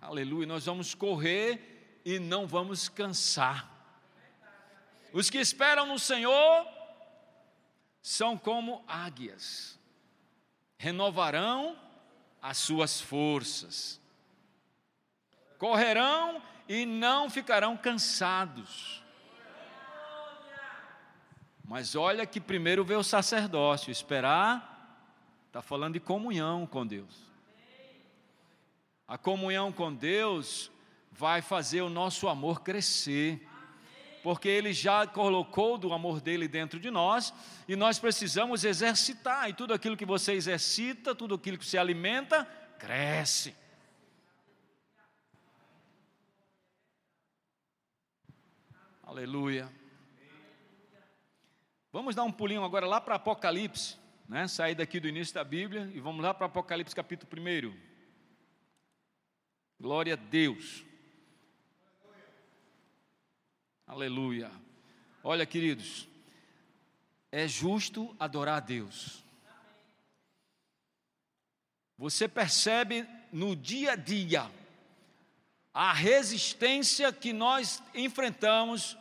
Aleluia, 0.00 0.48
nós 0.48 0.66
vamos 0.66 0.92
correr 0.92 2.00
e 2.04 2.18
não 2.18 2.48
vamos 2.48 2.88
cansar. 2.88 3.70
Os 5.12 5.30
que 5.30 5.38
esperam 5.38 5.86
no 5.86 6.00
Senhor 6.00 6.81
são 8.02 8.36
como 8.36 8.84
águias, 8.88 9.78
renovarão 10.76 11.78
as 12.42 12.58
suas 12.58 13.00
forças. 13.00 14.00
Correrão 15.56 16.42
e 16.68 16.84
não 16.84 17.30
ficarão 17.30 17.76
cansados. 17.76 19.00
Mas 21.64 21.94
olha 21.94 22.26
que 22.26 22.40
primeiro 22.40 22.84
vê 22.84 22.96
o 22.96 23.04
sacerdócio, 23.04 23.92
esperar, 23.92 24.98
está 25.46 25.62
falando 25.62 25.94
de 25.94 26.00
comunhão 26.00 26.66
com 26.66 26.84
Deus. 26.84 27.30
A 29.06 29.16
comunhão 29.16 29.70
com 29.70 29.94
Deus 29.94 30.72
vai 31.12 31.40
fazer 31.40 31.82
o 31.82 31.88
nosso 31.88 32.28
amor 32.28 32.62
crescer 32.62 33.46
porque 34.22 34.48
Ele 34.48 34.72
já 34.72 35.06
colocou 35.06 35.76
do 35.76 35.92
amor 35.92 36.20
dele 36.20 36.46
dentro 36.46 36.78
de 36.78 36.90
nós 36.90 37.34
e 37.66 37.74
nós 37.74 37.98
precisamos 37.98 38.64
exercitar. 38.64 39.50
E 39.50 39.52
tudo 39.52 39.74
aquilo 39.74 39.96
que 39.96 40.06
você 40.06 40.32
exercita, 40.32 41.14
tudo 41.14 41.34
aquilo 41.34 41.58
que 41.58 41.66
se 41.66 41.76
alimenta, 41.76 42.44
cresce. 42.78 43.54
Aleluia. 49.02 49.68
Vamos 51.92 52.14
dar 52.14 52.22
um 52.22 52.32
pulinho 52.32 52.64
agora 52.64 52.86
lá 52.86 53.00
para 53.00 53.16
Apocalipse, 53.16 53.98
né? 54.26 54.48
Sair 54.48 54.74
daqui 54.74 54.98
do 54.98 55.08
início 55.08 55.34
da 55.34 55.44
Bíblia 55.44 55.90
e 55.92 56.00
vamos 56.00 56.22
lá 56.22 56.32
para 56.32 56.46
Apocalipse 56.46 56.94
capítulo 56.94 57.30
1. 57.38 57.76
Glória 59.78 60.14
a 60.14 60.16
Deus. 60.16 60.86
Aleluia. 63.86 64.50
Olha, 65.22 65.44
queridos, 65.44 66.08
é 67.30 67.46
justo 67.46 68.14
adorar 68.18 68.56
a 68.56 68.60
Deus. 68.60 69.22
Você 71.98 72.26
percebe 72.26 73.06
no 73.32 73.54
dia 73.54 73.92
a 73.92 73.96
dia 73.96 74.50
a 75.72 75.92
resistência 75.92 77.12
que 77.12 77.32
nós 77.32 77.82
enfrentamos 77.94 78.96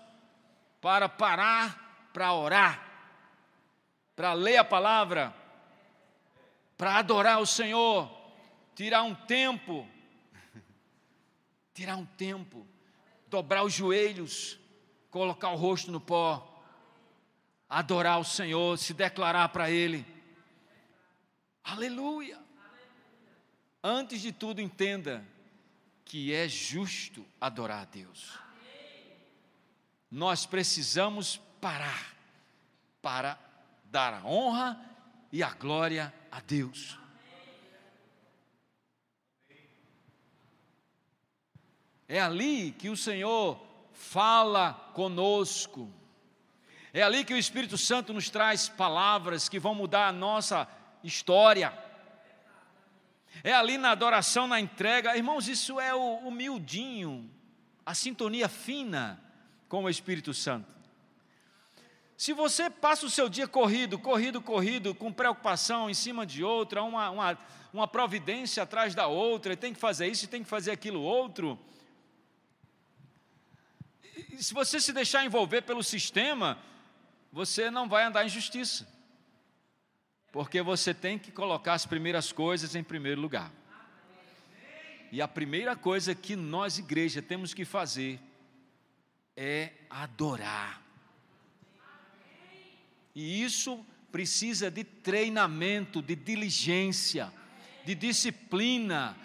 para 0.80 1.10
parar, 1.10 2.10
para 2.14 2.34
orar, 2.34 2.92
para 4.16 4.34
ler 4.34 4.58
a 4.58 4.64
palavra, 4.64 5.36
para 6.78 6.98
adorar 6.98 7.42
o 7.42 7.46
Senhor, 7.46 8.10
tirar 8.76 9.04
um 9.04 9.14
tempo, 9.14 9.88
tirar 11.74 11.98
um 11.98 12.06
tempo, 12.06 12.68
dobrar 13.28 13.64
os 13.64 13.74
joelhos, 13.74 14.61
colocar 15.12 15.52
o 15.52 15.58
rosto 15.58 15.92
no 15.92 16.00
pó, 16.00 16.64
adorar 17.70 18.20
o 18.20 18.24
Senhor, 18.24 18.78
se 18.78 18.94
declarar 18.94 19.50
para 19.50 19.70
Ele. 19.70 20.06
Aleluia. 21.64 22.40
Antes 23.84 24.22
de 24.22 24.32
tudo, 24.32 24.62
entenda 24.62 25.26
que 26.06 26.34
é 26.34 26.48
justo 26.48 27.26
adorar 27.40 27.82
a 27.82 27.86
Deus. 27.86 28.40
Nós 30.10 30.46
precisamos 30.46 31.38
parar 31.60 32.16
para 33.02 33.38
dar 33.86 34.14
a 34.14 34.26
honra 34.26 34.80
e 35.32 35.44
a 35.44 35.54
glória 35.54 36.14
a 36.32 36.40
Deus. 36.40 36.98
É 42.08 42.20
ali 42.20 42.74
que 42.74 42.90
o 42.90 42.98
Senhor 42.98 43.71
fala 44.02 44.74
conosco. 44.94 45.90
É 46.94 47.02
ali 47.02 47.24
que 47.24 47.34
o 47.34 47.38
Espírito 47.38 47.78
Santo 47.78 48.12
nos 48.12 48.30
traz 48.30 48.68
palavras 48.68 49.48
que 49.48 49.60
vão 49.60 49.74
mudar 49.74 50.08
a 50.08 50.12
nossa 50.12 50.68
história. 51.04 51.72
É 53.44 53.54
ali 53.54 53.78
na 53.78 53.92
adoração, 53.92 54.48
na 54.48 54.60
entrega. 54.60 55.16
Irmãos, 55.16 55.48
isso 55.48 55.80
é 55.80 55.94
o 55.94 56.16
humildinho, 56.28 57.30
a 57.86 57.94
sintonia 57.94 58.50
fina 58.50 59.22
com 59.70 59.84
o 59.84 59.90
Espírito 59.90 60.34
Santo. 60.34 60.70
Se 62.18 62.34
você 62.34 62.70
passa 62.70 63.06
o 63.06 63.10
seu 63.10 63.30
dia 63.30 63.48
corrido, 63.48 63.98
corrido, 63.98 64.42
corrido, 64.42 64.94
com 64.94 65.14
preocupação 65.14 65.90
em 65.90 65.94
cima 65.94 66.26
de 66.26 66.44
outra, 66.44 66.84
uma, 66.84 67.10
uma, 67.10 67.38
uma 67.74 67.88
providência 67.88 68.62
atrás 68.62 68.94
da 68.94 69.08
outra, 69.08 69.56
tem 69.56 69.74
que 69.74 69.80
fazer 69.80 70.08
isso, 70.08 70.28
tem 70.28 70.44
que 70.44 70.50
fazer 70.50 70.72
aquilo 70.72 71.02
outro, 71.02 71.58
se 74.40 74.54
você 74.54 74.80
se 74.80 74.94
deixar 74.94 75.26
envolver 75.26 75.62
pelo 75.62 75.84
sistema, 75.84 76.58
você 77.32 77.72
não 77.72 77.88
vai 77.88 78.04
andar 78.04 78.26
em 78.26 78.30
justiça. 78.30 78.88
Porque 80.32 80.62
você 80.62 80.94
tem 80.94 81.20
que 81.20 81.32
colocar 81.32 81.74
as 81.74 81.86
primeiras 81.86 82.32
coisas 82.32 82.76
em 82.76 82.84
primeiro 82.84 83.20
lugar. 83.20 83.52
E 85.12 85.22
a 85.22 85.28
primeira 85.28 85.76
coisa 85.76 86.16
que 86.16 86.36
nós, 86.36 86.78
igreja, 86.78 87.22
temos 87.22 87.54
que 87.54 87.66
fazer 87.66 88.20
é 89.36 89.72
adorar. 89.90 90.82
E 93.14 93.44
isso 93.44 93.86
precisa 94.12 94.72
de 94.72 94.84
treinamento, 94.84 96.02
de 96.02 96.16
diligência, 96.16 97.32
de 97.86 97.94
disciplina, 97.94 99.18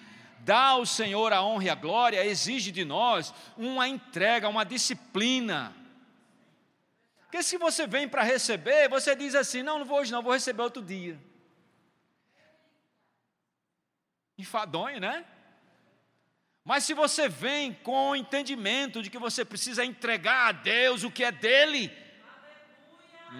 Dar 0.46 0.74
ao 0.74 0.86
Senhor 0.86 1.32
a 1.32 1.42
honra 1.42 1.64
e 1.64 1.70
a 1.70 1.74
glória 1.74 2.24
exige 2.24 2.70
de 2.70 2.84
nós 2.84 3.34
uma 3.56 3.88
entrega, 3.88 4.48
uma 4.48 4.64
disciplina. 4.64 5.74
Porque 7.22 7.42
se 7.42 7.58
você 7.58 7.84
vem 7.84 8.08
para 8.08 8.22
receber, 8.22 8.88
você 8.88 9.16
diz 9.16 9.34
assim: 9.34 9.64
não, 9.64 9.80
não 9.80 9.84
vou 9.84 9.98
hoje, 9.98 10.12
não, 10.12 10.22
vou 10.22 10.32
receber 10.32 10.62
outro 10.62 10.84
dia. 10.84 11.18
Enfadonho, 14.38 15.00
né? 15.00 15.24
Mas 16.64 16.84
se 16.84 16.94
você 16.94 17.28
vem 17.28 17.72
com 17.72 18.10
o 18.10 18.16
entendimento 18.16 19.02
de 19.02 19.10
que 19.10 19.18
você 19.18 19.44
precisa 19.44 19.84
entregar 19.84 20.50
a 20.50 20.52
Deus 20.52 21.02
o 21.02 21.10
que 21.10 21.24
é 21.24 21.32
dele, 21.32 21.90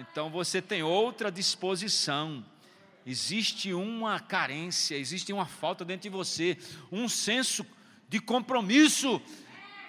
então 0.01 0.29
você 0.29 0.61
tem 0.61 0.83
outra 0.83 1.31
disposição 1.31 2.43
existe 3.07 3.73
uma 3.73 4.19
carência, 4.19 4.97
existe 4.97 5.31
uma 5.31 5.45
falta 5.45 5.85
dentro 5.85 6.03
de 6.03 6.09
você, 6.09 6.57
um 6.91 7.07
senso 7.07 7.65
de 8.09 8.19
compromisso. 8.19 9.21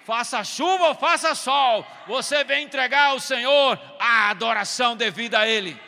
Faça 0.05 0.43
chuva 0.45 0.85
ou 0.85 0.95
faça 0.95 1.35
sol, 1.35 1.85
você 2.07 2.45
vem 2.45 2.65
entregar 2.65 3.11
ao 3.11 3.21
Senhor 3.21 3.79
a 3.99 4.31
adoração 4.31 4.97
devida 4.97 5.41
a 5.41 5.49
Ele. 5.49 5.79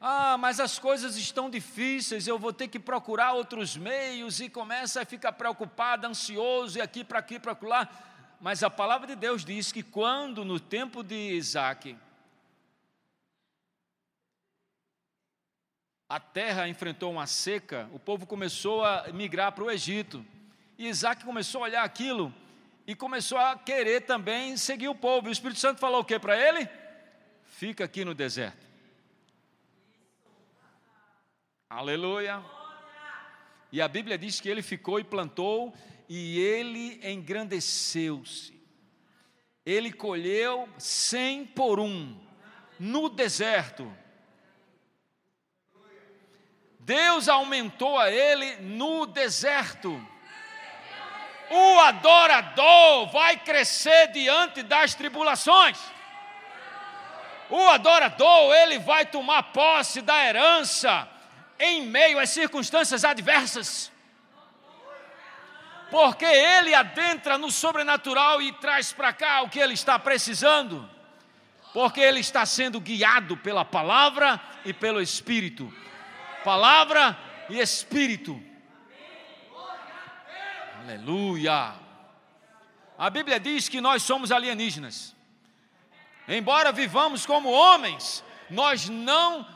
Ah, 0.00 0.38
mas 0.38 0.58
as 0.58 0.78
coisas 0.78 1.18
estão 1.18 1.50
difíceis, 1.50 2.26
eu 2.26 2.38
vou 2.38 2.54
ter 2.54 2.68
que 2.68 2.78
procurar 2.78 3.34
outros 3.34 3.76
meios 3.76 4.40
e 4.40 4.48
começa 4.48 5.02
a 5.02 5.04
ficar 5.04 5.32
preocupado, 5.32 6.06
ansioso, 6.06 6.78
e 6.78 6.80
aqui 6.80 7.04
para 7.04 7.18
aqui 7.18 7.38
para 7.38 7.54
lá. 7.60 8.09
Mas 8.40 8.62
a 8.62 8.70
palavra 8.70 9.06
de 9.06 9.14
Deus 9.14 9.44
diz 9.44 9.70
que 9.70 9.82
quando 9.82 10.46
no 10.46 10.58
tempo 10.58 11.02
de 11.02 11.14
Isaac, 11.14 11.94
a 16.08 16.18
terra 16.18 16.66
enfrentou 16.66 17.12
uma 17.12 17.26
seca, 17.26 17.88
o 17.92 17.98
povo 17.98 18.26
começou 18.26 18.82
a 18.82 19.08
migrar 19.12 19.52
para 19.52 19.64
o 19.64 19.70
Egito. 19.70 20.24
E 20.78 20.88
Isaac 20.88 21.22
começou 21.22 21.60
a 21.60 21.64
olhar 21.64 21.84
aquilo 21.84 22.34
e 22.86 22.96
começou 22.96 23.36
a 23.36 23.58
querer 23.58 24.06
também 24.06 24.56
seguir 24.56 24.88
o 24.88 24.94
povo. 24.94 25.28
E 25.28 25.30
o 25.30 25.32
Espírito 25.32 25.60
Santo 25.60 25.78
falou 25.78 26.00
o 26.00 26.04
que 26.04 26.18
para 26.18 26.34
ele? 26.34 26.66
Fica 27.44 27.84
aqui 27.84 28.06
no 28.06 28.14
deserto. 28.14 28.66
Aleluia. 31.68 32.42
E 33.70 33.82
a 33.82 33.86
Bíblia 33.86 34.16
diz 34.16 34.40
que 34.40 34.48
ele 34.48 34.62
ficou 34.62 34.98
e 34.98 35.04
plantou 35.04 35.74
e 36.12 36.40
ele 36.40 37.00
engrandeceu-se. 37.08 38.60
Ele 39.64 39.92
colheu 39.92 40.68
cem 40.76 41.46
por 41.46 41.78
um 41.78 42.20
no 42.80 43.08
deserto. 43.08 43.96
Deus 46.80 47.28
aumentou 47.28 47.96
a 47.96 48.10
ele 48.10 48.56
no 48.56 49.06
deserto. 49.06 50.04
O 51.48 51.78
adorador 51.78 53.06
vai 53.12 53.36
crescer 53.36 54.08
diante 54.08 54.64
das 54.64 54.96
tribulações. 54.96 55.78
O 57.48 57.68
adorador, 57.68 58.52
ele 58.52 58.80
vai 58.80 59.06
tomar 59.06 59.44
posse 59.52 60.00
da 60.02 60.26
herança 60.26 61.08
em 61.56 61.86
meio 61.86 62.18
às 62.18 62.30
circunstâncias 62.30 63.04
adversas 63.04 63.92
porque 65.90 66.24
ele 66.24 66.74
adentra 66.74 67.36
no 67.36 67.50
sobrenatural 67.50 68.40
e 68.40 68.52
traz 68.52 68.92
para 68.92 69.12
cá 69.12 69.42
o 69.42 69.48
que 69.48 69.58
ele 69.58 69.74
está 69.74 69.98
precisando, 69.98 70.88
porque 71.72 72.00
ele 72.00 72.20
está 72.20 72.46
sendo 72.46 72.80
guiado 72.80 73.36
pela 73.36 73.64
palavra 73.64 74.40
e 74.64 74.72
pelo 74.72 75.00
Espírito. 75.00 75.72
Palavra 76.44 77.18
e 77.48 77.58
Espírito. 77.58 78.40
Aleluia. 80.80 81.74
A 82.96 83.10
Bíblia 83.10 83.40
diz 83.40 83.68
que 83.68 83.80
nós 83.80 84.02
somos 84.02 84.30
alienígenas. 84.30 85.14
Embora 86.28 86.70
vivamos 86.70 87.26
como 87.26 87.50
homens, 87.50 88.22
nós 88.48 88.88
não 88.88 89.46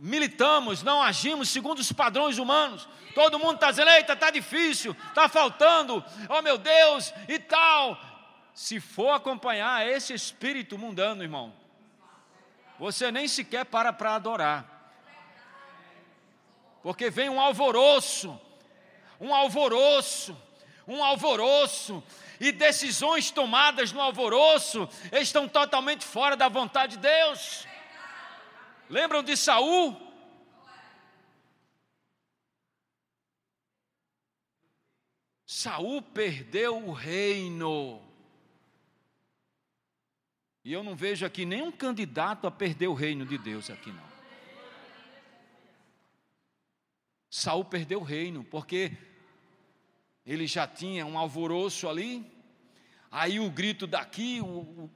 militamos, 0.00 0.82
não 0.82 1.02
agimos 1.02 1.48
segundo 1.48 1.78
os 1.78 1.92
padrões 1.92 2.38
humanos. 2.38 2.88
Todo 3.14 3.38
mundo 3.38 3.54
está 3.54 3.70
dizendo: 3.70 3.90
eita, 3.90 4.12
está 4.12 4.30
difícil, 4.30 4.96
está 5.08 5.28
faltando, 5.28 6.04
oh 6.28 6.42
meu 6.42 6.58
Deus, 6.58 7.12
e 7.28 7.38
tal. 7.38 7.98
Se 8.54 8.80
for 8.80 9.10
acompanhar 9.10 9.86
esse 9.86 10.14
espírito 10.14 10.78
mundano, 10.78 11.22
irmão, 11.22 11.52
você 12.78 13.10
nem 13.10 13.28
sequer 13.28 13.64
para 13.66 13.92
para 13.92 14.14
adorar. 14.14 14.76
Porque 16.82 17.10
vem 17.10 17.28
um 17.28 17.40
alvoroço, 17.40 18.40
um 19.20 19.34
alvoroço, 19.34 20.36
um 20.86 21.02
alvoroço, 21.02 22.02
e 22.38 22.52
decisões 22.52 23.30
tomadas 23.30 23.92
no 23.92 24.00
alvoroço 24.00 24.88
estão 25.12 25.48
totalmente 25.48 26.04
fora 26.04 26.36
da 26.36 26.48
vontade 26.48 26.96
de 26.96 27.02
Deus. 27.02 27.66
Lembram 28.88 29.22
de 29.22 29.36
Saul? 29.36 30.06
Saul 35.44 36.02
perdeu 36.02 36.76
o 36.76 36.92
reino. 36.92 38.02
E 40.64 40.72
eu 40.72 40.82
não 40.82 40.96
vejo 40.96 41.24
aqui 41.24 41.44
nenhum 41.44 41.70
candidato 41.70 42.46
a 42.46 42.50
perder 42.50 42.88
o 42.88 42.94
reino 42.94 43.24
de 43.24 43.38
Deus 43.38 43.70
aqui 43.70 43.90
não. 43.92 44.06
Saul 47.30 47.64
perdeu 47.64 48.00
o 48.00 48.04
reino 48.04 48.42
porque 48.44 48.96
ele 50.24 50.46
já 50.46 50.66
tinha 50.66 51.06
um 51.06 51.16
alvoroço 51.16 51.88
ali. 51.88 52.28
Aí 53.10 53.38
o 53.38 53.50
grito 53.50 53.86
daqui, 53.86 54.40
o, 54.40 54.46
o 54.46 54.90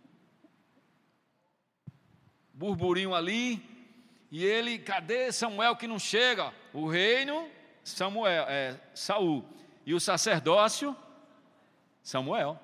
burburinho 2.53 3.15
ali, 3.15 3.70
e 4.31 4.45
ele, 4.45 4.79
cadê 4.79 5.33
Samuel 5.33 5.75
que 5.75 5.89
não 5.89 5.99
chega? 5.99 6.53
O 6.73 6.89
reino, 6.89 7.49
Samuel, 7.83 8.47
é 8.49 8.79
Saul, 8.95 9.45
e 9.85 9.93
o 9.93 9.99
sacerdócio, 9.99 10.97
Samuel. 12.03 12.59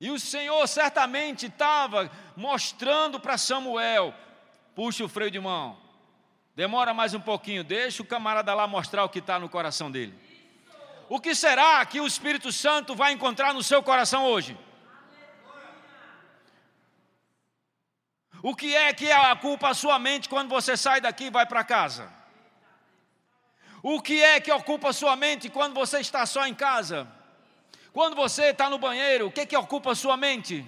E 0.00 0.10
o 0.10 0.20
Senhor 0.20 0.66
certamente 0.68 1.46
estava 1.46 2.10
mostrando 2.36 3.18
para 3.18 3.38
Samuel: 3.38 4.14
puxa 4.74 5.04
o 5.04 5.08
freio 5.08 5.30
de 5.30 5.40
mão, 5.40 5.78
demora 6.54 6.92
mais 6.92 7.14
um 7.14 7.20
pouquinho, 7.20 7.64
deixa 7.64 8.02
o 8.02 8.06
camarada 8.06 8.52
lá 8.54 8.66
mostrar 8.66 9.04
o 9.04 9.08
que 9.08 9.20
está 9.20 9.38
no 9.38 9.48
coração 9.48 9.90
dele. 9.90 10.14
O 11.08 11.18
que 11.18 11.34
será 11.34 11.84
que 11.86 11.98
o 12.00 12.06
Espírito 12.06 12.52
Santo 12.52 12.94
vai 12.94 13.12
encontrar 13.12 13.54
no 13.54 13.62
seu 13.62 13.82
coração 13.82 14.26
hoje? 14.26 14.56
O 18.42 18.54
que 18.54 18.74
é 18.74 18.92
que 18.92 19.10
é 19.10 19.32
ocupa 19.32 19.70
a 19.70 19.74
sua 19.74 19.98
mente 19.98 20.28
quando 20.28 20.48
você 20.48 20.76
sai 20.76 21.00
daqui 21.00 21.24
e 21.24 21.30
vai 21.30 21.46
para 21.46 21.64
casa? 21.64 22.12
O 23.82 24.00
que 24.00 24.22
é 24.22 24.40
que 24.40 24.50
ocupa 24.52 24.90
a 24.90 24.92
sua 24.92 25.16
mente 25.16 25.48
quando 25.48 25.74
você 25.74 26.00
está 26.00 26.24
só 26.26 26.46
em 26.46 26.54
casa? 26.54 27.06
Quando 27.92 28.14
você 28.14 28.50
está 28.50 28.68
no 28.68 28.78
banheiro, 28.78 29.26
o 29.26 29.32
que, 29.32 29.46
que 29.46 29.56
ocupa 29.56 29.92
a 29.92 29.94
sua 29.94 30.16
mente? 30.16 30.64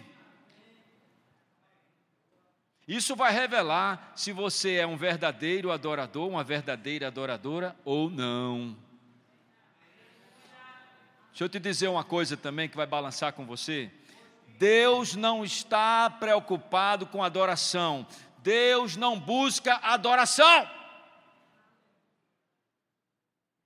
Isso 2.86 3.14
vai 3.14 3.32
revelar 3.32 4.12
se 4.16 4.32
você 4.32 4.76
é 4.76 4.86
um 4.86 4.96
verdadeiro 4.96 5.70
adorador, 5.70 6.28
uma 6.28 6.42
verdadeira 6.42 7.06
adoradora 7.06 7.76
ou 7.84 8.10
não. 8.10 8.76
Deixa 11.28 11.44
eu 11.44 11.48
te 11.48 11.60
dizer 11.60 11.86
uma 11.86 12.02
coisa 12.02 12.36
também 12.36 12.68
que 12.68 12.76
vai 12.76 12.86
balançar 12.86 13.32
com 13.32 13.46
você. 13.46 13.90
Deus 14.60 15.16
não 15.16 15.42
está 15.42 16.10
preocupado 16.10 17.06
com 17.06 17.24
adoração. 17.24 18.06
Deus 18.42 18.94
não 18.94 19.18
busca 19.18 19.76
adoração. 19.76 20.70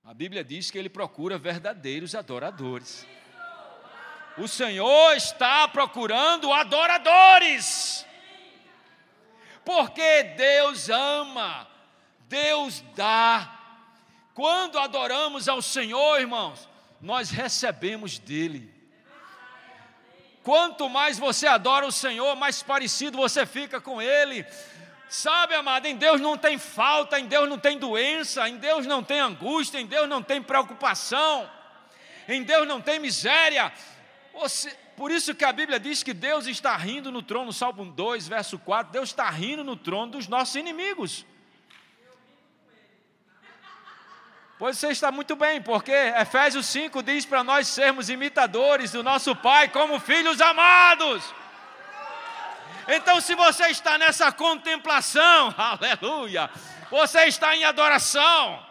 A 0.05 0.15
Bíblia 0.15 0.45
diz 0.45 0.71
que 0.71 0.79
ele 0.79 0.89
procura 0.89 1.37
verdadeiros 1.37 2.15
adoradores. 2.15 3.05
O 4.39 4.47
Senhor 4.47 5.17
está 5.17 5.67
procurando 5.67 6.53
adoradores. 6.53 8.07
Porque 9.65 10.23
Deus 10.37 10.89
ama, 10.89 11.67
Deus 12.29 12.85
dá. 12.95 13.53
Quando 14.33 14.79
adoramos 14.79 15.49
ao 15.49 15.61
Senhor, 15.61 16.21
irmãos, 16.21 16.69
nós 17.01 17.31
recebemos 17.31 18.17
dele. 18.17 18.74
Quanto 20.45 20.91
mais 20.91 21.19
você 21.19 21.47
adora 21.47 21.87
o 21.87 21.91
Senhor, 21.91 22.37
mais 22.37 22.63
parecido 22.63 23.17
você 23.17 23.47
fica 23.47 23.81
com 23.81 24.01
Ele. 24.01 24.47
Sabe, 25.09 25.55
amado, 25.55 25.87
em 25.87 25.97
Deus 25.97 26.21
não 26.21 26.37
tem 26.37 26.59
falta, 26.59 27.19
em 27.19 27.27
Deus 27.27 27.49
não 27.49 27.59
tem 27.59 27.79
doença, 27.79 28.47
em 28.49 28.59
Deus 28.59 28.87
não 28.87 29.03
tem 29.03 29.21
angústia, 29.21 29.79
em 29.79 29.87
Deus 29.87 30.09
não 30.09 30.23
tem 30.23 30.43
preocupação, 30.43 31.51
em 32.29 32.43
Deus 32.43 32.69
não 32.69 32.81
tem 32.81 32.99
miséria, 32.99 33.73
você, 34.35 34.71
por 34.97 35.11
isso 35.11 35.35
que 35.35 35.45
a 35.45 35.53
Bíblia 35.53 35.81
diz 35.81 36.03
que 36.03 36.13
Deus 36.13 36.47
está 36.47 36.77
rindo 36.77 37.11
no 37.11 37.23
trono, 37.23 37.53
Salmo 37.53 37.85
2, 37.85 38.29
verso 38.29 38.59
4, 38.59 38.93
Deus 38.93 39.11
está 39.11 39.31
rindo 39.31 39.65
no 39.65 39.77
trono 39.77 40.13
dos 40.13 40.29
nossos 40.29 40.57
inimigos. 40.57 41.25
Pois 44.57 44.79
você 44.79 44.89
está 44.89 45.11
muito 45.11 45.35
bem, 45.35 45.61
porque 45.61 45.91
Efésios 45.93 46.67
5 46.67 47.03
diz 47.03 47.27
para 47.27 47.43
nós 47.43 47.67
sermos 47.67 48.09
imitadores 48.09 48.93
do 48.93 49.03
nosso 49.03 49.35
Pai 49.35 49.69
como 49.69 49.99
filhos 49.99 50.41
amados. 50.41 51.25
Então, 52.87 53.21
se 53.21 53.35
você 53.35 53.69
está 53.69 53.99
nessa 53.99 54.31
contemplação, 54.31 55.53
aleluia, 55.59 56.49
você 56.91 57.25
está 57.25 57.57
em 57.57 57.65
adoração. 57.65 58.65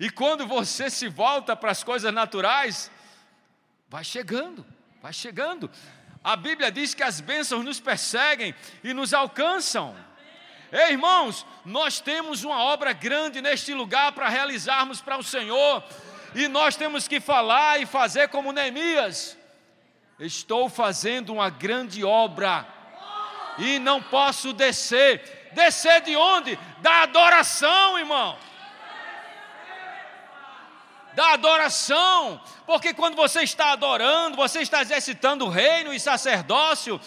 E 0.00 0.08
quando 0.08 0.46
você 0.46 0.88
se 0.88 1.08
volta 1.08 1.54
para 1.54 1.70
as 1.70 1.84
coisas 1.84 2.12
naturais, 2.12 2.90
vai 3.88 4.02
chegando, 4.02 4.66
vai 5.02 5.12
chegando. 5.12 5.70
A 6.24 6.36
Bíblia 6.36 6.72
diz 6.72 6.94
que 6.94 7.02
as 7.02 7.20
bênçãos 7.20 7.64
nos 7.64 7.78
perseguem 7.78 8.54
e 8.82 8.94
nos 8.94 9.12
alcançam. 9.12 9.94
Ei, 10.72 10.92
irmãos, 10.92 11.44
nós 11.66 12.00
temos 12.00 12.44
uma 12.44 12.64
obra 12.64 12.94
grande 12.94 13.42
neste 13.42 13.74
lugar 13.74 14.12
para 14.12 14.30
realizarmos 14.30 15.02
para 15.02 15.18
o 15.18 15.22
Senhor, 15.22 15.84
e 16.34 16.48
nós 16.48 16.76
temos 16.76 17.06
que 17.06 17.20
falar 17.20 17.78
e 17.78 17.84
fazer 17.84 18.28
como 18.28 18.52
Neemias. 18.52 19.36
Estou 20.18 20.70
fazendo 20.70 21.30
uma 21.30 21.50
grande 21.50 22.02
obra 22.02 22.66
e 23.58 23.78
não 23.78 24.02
posso 24.02 24.54
descer. 24.54 25.50
Descer 25.52 26.00
de 26.00 26.16
onde? 26.16 26.58
Da 26.80 27.02
adoração, 27.02 27.98
irmão 27.98 28.38
da 31.14 31.32
adoração, 31.32 32.40
porque 32.64 32.94
quando 32.94 33.16
você 33.16 33.42
está 33.42 33.72
adorando, 33.72 34.34
você 34.34 34.62
está 34.62 34.80
exercitando 34.80 35.44
o 35.44 35.48
reino 35.50 35.92
e 35.92 36.00
sacerdócio, 36.00 36.98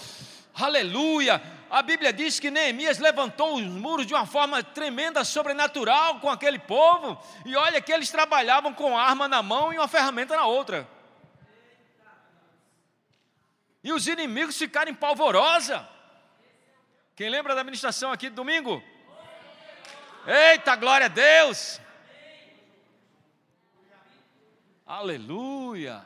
aleluia. 0.54 1.41
A 1.69 1.82
Bíblia 1.82 2.13
diz 2.13 2.39
que 2.39 2.51
Neemias 2.51 2.99
levantou 2.99 3.56
os 3.56 3.63
muros 3.63 4.06
de 4.06 4.13
uma 4.13 4.25
forma 4.25 4.63
tremenda, 4.63 5.23
sobrenatural 5.23 6.19
com 6.19 6.30
aquele 6.30 6.60
povo, 6.60 7.19
e 7.43 7.56
olha 7.56 7.82
que 7.82 7.91
eles 7.91 8.12
trabalhavam 8.12 8.73
com 8.73 8.97
arma 8.97 9.28
na 9.28 9.41
mão 9.41 9.73
e 9.73 9.78
uma 9.78 9.88
ferramenta 9.88 10.36
na 10.36 10.45
outra. 10.45 10.88
E 13.84 13.91
os 13.91 14.08
inimigos 14.08 14.58
ficaram 14.58 14.91
em 14.91 14.95
polvorosa. 14.95 15.88
Quem 17.15 17.30
lembra 17.30 17.56
da 17.56 17.62
administração 17.62 18.12
aqui 18.12 18.30
de 18.30 18.36
domingo? 18.36 18.84
Eita, 20.28 20.75
glória 20.75 21.06
a 21.06 21.10
Deus! 21.10 21.80
Aleluia. 24.86 26.04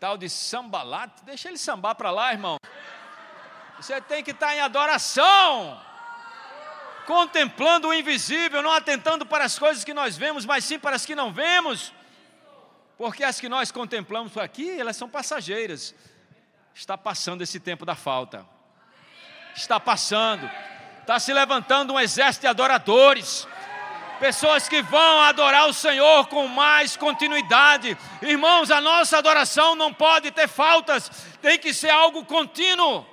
Tal 0.00 0.18
de 0.18 0.28
sambalate, 0.28 1.24
deixa 1.24 1.48
ele 1.48 1.58
sambar 1.58 1.94
para 1.94 2.10
lá, 2.10 2.32
irmão. 2.32 2.56
Você 3.78 4.00
tem 4.00 4.24
que 4.24 4.30
estar 4.30 4.54
em 4.54 4.60
adoração, 4.60 5.80
contemplando 7.06 7.88
o 7.88 7.94
invisível, 7.94 8.62
não 8.62 8.72
atentando 8.72 9.26
para 9.26 9.44
as 9.44 9.58
coisas 9.58 9.84
que 9.84 9.92
nós 9.92 10.16
vemos, 10.16 10.44
mas 10.46 10.64
sim 10.64 10.78
para 10.78 10.96
as 10.96 11.04
que 11.04 11.14
não 11.14 11.32
vemos. 11.32 11.92
Porque 12.96 13.22
as 13.22 13.38
que 13.38 13.48
nós 13.48 13.70
contemplamos 13.70 14.36
aqui, 14.38 14.80
elas 14.80 14.96
são 14.96 15.08
passageiras. 15.08 15.94
Está 16.74 16.96
passando 16.96 17.42
esse 17.42 17.60
tempo 17.60 17.84
da 17.84 17.94
falta. 17.94 18.46
Está 19.54 19.78
passando. 19.78 20.50
Está 21.00 21.18
se 21.18 21.32
levantando 21.32 21.92
um 21.92 22.00
exército 22.00 22.42
de 22.42 22.48
adoradores 22.48 23.46
pessoas 24.18 24.68
que 24.68 24.82
vão 24.82 25.20
adorar 25.20 25.68
o 25.68 25.74
Senhor 25.74 26.26
com 26.28 26.48
mais 26.48 26.96
continuidade. 26.96 27.96
Irmãos, 28.22 28.70
a 28.70 28.80
nossa 28.80 29.18
adoração 29.18 29.74
não 29.74 29.92
pode 29.92 30.30
ter 30.30 30.48
faltas, 30.48 31.10
tem 31.40 31.58
que 31.58 31.72
ser 31.72 31.90
algo 31.90 32.24
contínuo. 32.24 33.06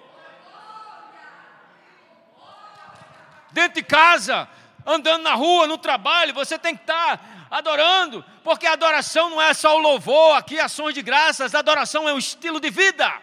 Dentro 3.54 3.76
de 3.76 3.84
casa, 3.84 4.50
andando 4.86 5.24
na 5.24 5.36
rua, 5.36 5.68
no 5.68 5.78
trabalho, 5.78 6.34
você 6.34 6.60
tem 6.60 6.76
que 6.76 6.82
estar 6.82 7.48
adorando, 7.50 8.26
porque 8.44 8.66
a 8.66 8.74
adoração 8.74 9.30
não 9.30 9.42
é 9.42 9.54
só 9.54 9.78
o 9.78 9.82
louvor, 9.82 10.36
aqui 10.36 10.60
ações 10.60 10.96
de 10.96 11.04
graças, 11.04 11.54
a 11.54 11.60
adoração 11.60 12.10
é 12.10 12.14
um 12.14 12.18
estilo 12.18 12.60
de 12.60 12.72
vida. 12.72 13.22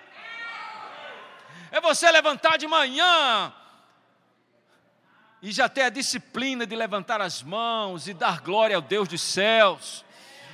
É 1.72 1.80
você 1.80 2.10
levantar 2.10 2.56
de 2.56 2.66
manhã 2.66 3.52
e 5.42 5.50
já 5.50 5.68
ter 5.68 5.82
a 5.82 5.88
disciplina 5.88 6.66
de 6.66 6.76
levantar 6.76 7.20
as 7.20 7.42
mãos 7.42 8.06
e 8.06 8.14
dar 8.14 8.40
glória 8.40 8.76
ao 8.76 8.82
Deus 8.82 9.08
dos 9.08 9.20
céus 9.20 10.04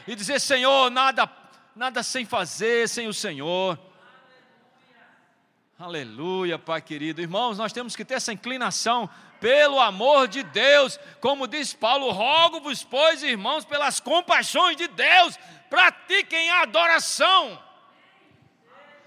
e 0.06 0.14
dizer: 0.14 0.40
Senhor, 0.40 0.90
nada, 0.90 1.30
nada 1.74 2.02
sem 2.02 2.24
fazer 2.24 2.88
sem 2.88 3.08
o 3.08 3.14
Senhor. 3.14 3.78
Aleluia, 5.78 6.58
Pai 6.58 6.80
querido. 6.80 7.20
Irmãos, 7.20 7.58
nós 7.58 7.72
temos 7.72 7.94
que 7.94 8.04
ter 8.04 8.14
essa 8.14 8.32
inclinação 8.32 9.10
pelo 9.46 9.78
amor 9.78 10.26
de 10.26 10.42
Deus. 10.42 10.98
Como 11.20 11.46
diz 11.46 11.72
Paulo, 11.72 12.10
rogo-vos, 12.10 12.82
pois, 12.82 13.22
irmãos, 13.22 13.64
pelas 13.64 14.00
compaixões 14.00 14.76
de 14.76 14.88
Deus, 14.88 15.38
pratiquem 15.70 16.50
a 16.50 16.62
adoração. 16.62 17.62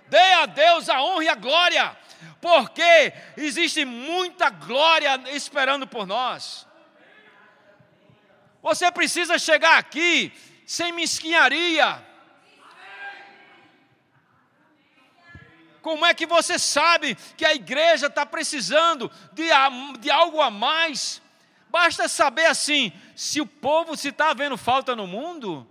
Dê 0.08 0.32
a 0.36 0.46
Deus 0.46 0.88
a 0.88 1.04
honra 1.04 1.24
e 1.26 1.28
a 1.28 1.36
glória, 1.36 1.98
porque 2.40 3.12
existe 3.36 3.84
muita 3.84 4.50
glória 4.50 5.22
esperando 5.34 5.86
por 5.86 6.08
nós. 6.08 6.66
Você 8.62 8.90
precisa 8.94 9.38
chegar 9.38 9.78
aqui 9.78 10.32
sem 10.66 10.94
mesquinharia. 10.94 12.02
Como 15.82 16.06
é 16.06 16.14
que 16.14 16.26
você 16.26 16.60
sabe 16.60 17.16
que 17.38 17.46
a 17.46 17.54
igreja 17.54 18.08
está 18.08 18.26
precisando 18.26 19.10
de, 19.34 19.48
de 20.00 20.12
algo 20.12 20.42
a 20.42 20.50
mais? 20.50 21.22
Basta 21.70 22.08
saber 22.08 22.46
assim: 22.46 22.92
se 23.16 23.40
o 23.40 23.46
povo 23.46 23.96
se 23.96 24.10
está 24.10 24.32
havendo 24.32 24.58
falta 24.58 24.96
no 24.96 25.08
mundo, 25.08 25.68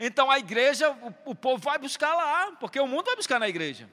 então 0.00 0.30
a 0.30 0.38
igreja, 0.38 0.90
o, 0.90 1.30
o 1.30 1.34
povo 1.34 1.62
vai 1.62 1.78
buscar 1.78 2.14
lá, 2.14 2.52
porque 2.58 2.80
o 2.80 2.86
mundo 2.86 3.06
vai 3.06 3.16
buscar 3.16 3.38
na 3.38 3.48
igreja. 3.48 3.88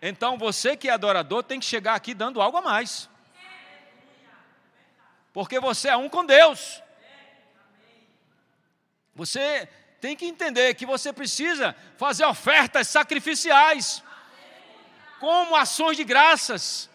Então 0.00 0.38
você 0.38 0.76
que 0.76 0.88
é 0.88 0.92
adorador 0.92 1.42
tem 1.42 1.60
que 1.60 1.66
chegar 1.66 1.94
aqui 1.94 2.14
dando 2.14 2.40
algo 2.40 2.56
a 2.56 2.62
mais. 2.62 3.08
Porque 5.32 5.60
você 5.60 5.88
é 5.88 5.96
um 5.96 6.08
com 6.08 6.24
Deus. 6.24 6.82
Você 9.14 9.68
tem 10.00 10.16
que 10.16 10.24
entender 10.24 10.74
que 10.74 10.86
você 10.86 11.12
precisa 11.12 11.76
fazer 11.96 12.24
ofertas 12.24 12.88
sacrificiais 12.88 14.02
como 15.20 15.54
ações 15.54 15.96
de 15.96 16.02
graças. 16.02 16.88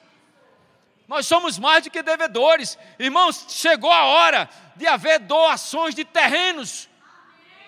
Nós 1.08 1.28
somos 1.28 1.60
mais 1.60 1.84
do 1.84 1.92
que 1.92 2.02
devedores. 2.02 2.78
Irmãos, 2.98 3.46
chegou 3.50 3.92
a 3.92 4.06
hora 4.06 4.50
de 4.76 4.88
haver 4.88 5.20
doações 5.20 5.94
de 5.94 6.04
terrenos, 6.04 6.90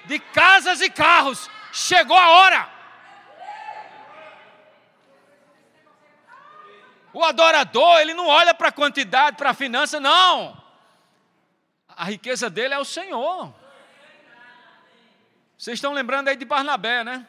de 0.05 0.17
casas 0.17 0.81
e 0.81 0.89
carros. 0.89 1.47
Chegou 1.71 2.17
a 2.17 2.29
hora. 2.29 2.69
O 7.13 7.23
adorador, 7.23 7.99
ele 7.99 8.15
não 8.15 8.27
olha 8.27 8.53
para 8.53 8.69
a 8.69 8.71
quantidade, 8.71 9.37
para 9.37 9.51
a 9.51 9.53
finança, 9.53 9.99
não. 9.99 10.61
A 11.87 12.03
riqueza 12.05 12.49
dele 12.49 12.73
é 12.73 12.79
o 12.79 12.85
Senhor. 12.85 13.53
Vocês 15.57 15.75
estão 15.75 15.93
lembrando 15.93 16.27
aí 16.27 16.35
de 16.35 16.45
Barnabé, 16.45 17.03
né? 17.03 17.27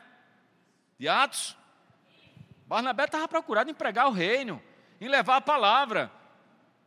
De 0.98 1.08
Atos. 1.08 1.57
Barnabé 2.68 3.04
estava 3.04 3.26
procurado 3.26 3.70
em 3.70 3.74
pregar 3.74 4.08
o 4.08 4.12
reino, 4.12 4.62
em 5.00 5.08
levar 5.08 5.36
a 5.36 5.40
palavra. 5.40 6.12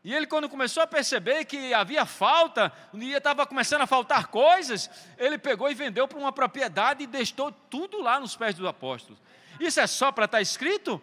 E 0.03 0.13
ele, 0.13 0.27
quando 0.27 0.47
começou 0.47 0.83
a 0.83 0.87
perceber 0.87 1.43
que 1.45 1.73
havia 1.73 2.05
falta, 2.05 2.71
dia 2.93 3.17
estava 3.17 3.47
começando 3.47 3.81
a 3.81 3.87
faltar 3.87 4.27
coisas, 4.27 4.91
ele 5.17 5.39
pegou 5.39 5.71
e 5.71 5.73
vendeu 5.73 6.07
para 6.07 6.19
uma 6.19 6.31
propriedade 6.31 7.03
e 7.03 7.07
deixou 7.07 7.51
tudo 7.51 7.99
lá 7.99 8.19
nos 8.19 8.35
pés 8.35 8.53
dos 8.53 8.67
apóstolos. 8.67 9.19
Isso 9.59 9.79
é 9.79 9.87
só 9.87 10.11
para 10.11 10.25
estar 10.25 10.37
tá 10.37 10.41
escrito? 10.41 11.01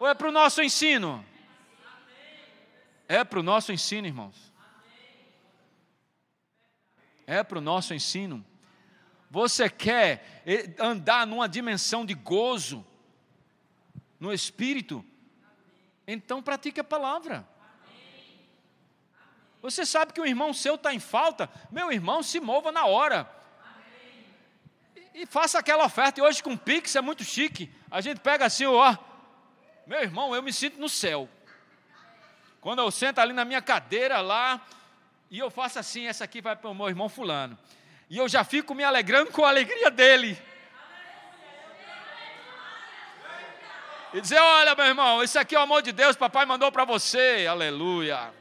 Ou 0.00 0.08
é 0.08 0.14
para 0.14 0.28
o 0.28 0.32
nosso 0.32 0.60
ensino? 0.60 1.24
É 3.08 3.22
para 3.22 3.38
o 3.38 3.42
nosso 3.44 3.72
ensino, 3.72 4.08
irmãos. 4.08 4.52
É 7.24 7.44
para 7.44 7.58
o 7.58 7.60
nosso 7.60 7.94
ensino. 7.94 8.44
Você 9.30 9.70
quer 9.70 10.44
andar 10.80 11.24
numa 11.24 11.48
dimensão 11.48 12.04
de 12.04 12.14
gozo, 12.14 12.84
no 14.18 14.32
espírito, 14.32 15.04
então 16.06 16.42
pratique 16.42 16.80
a 16.80 16.84
palavra. 16.84 17.46
Você 19.62 19.84
sabe 19.84 20.12
que 20.12 20.20
o 20.20 20.26
irmão 20.26 20.52
seu 20.52 20.76
está 20.76 20.94
em 20.94 21.00
falta, 21.00 21.50
meu 21.70 21.90
irmão, 21.90 22.22
se 22.22 22.38
mova 22.38 22.70
na 22.70 22.86
hora. 22.86 23.28
E, 25.12 25.24
faça 25.26 25.58
aquela 25.58 25.84
oferta. 25.84 26.20
E 26.20 26.22
hoje 26.22 26.42
com 26.42 26.56
Pix 26.56 26.94
é 26.94 27.00
muito 27.00 27.24
chique. 27.24 27.72
A 27.90 28.00
gente 28.00 28.20
pega 28.20 28.44
assim, 28.44 28.66
ó, 28.66 28.96
meu 29.86 30.00
irmão, 30.02 30.34
eu 30.34 30.42
me 30.42 30.52
sinto 30.52 30.78
no 30.78 30.88
céu. 30.88 31.28
Quando 32.60 32.80
eu 32.80 32.90
sento 32.90 33.18
ali 33.18 33.32
na 33.32 33.44
minha 33.44 33.62
cadeira 33.62 34.20
lá, 34.20 34.60
e 35.30 35.38
eu 35.38 35.50
faço 35.50 35.78
assim, 35.78 36.06
essa 36.06 36.24
aqui 36.24 36.40
vai 36.40 36.54
para 36.54 36.70
o 36.70 36.74
meu 36.74 36.88
irmão 36.88 37.08
fulano. 37.08 37.58
E 38.10 38.18
eu 38.18 38.28
já 38.28 38.44
fico 38.44 38.74
me 38.74 38.84
alegrando 38.84 39.32
com 39.32 39.44
a 39.44 39.48
alegria 39.48 39.90
dele. 39.90 40.40
E 44.16 44.20
dizer: 44.22 44.40
Olha, 44.40 44.74
meu 44.74 44.86
irmão, 44.86 45.22
isso 45.22 45.38
aqui 45.38 45.54
é 45.54 45.58
o 45.58 45.62
amor 45.62 45.82
de 45.82 45.92
Deus, 45.92 46.16
papai 46.16 46.46
mandou 46.46 46.72
para 46.72 46.86
você, 46.86 47.46
aleluia. 47.46 48.32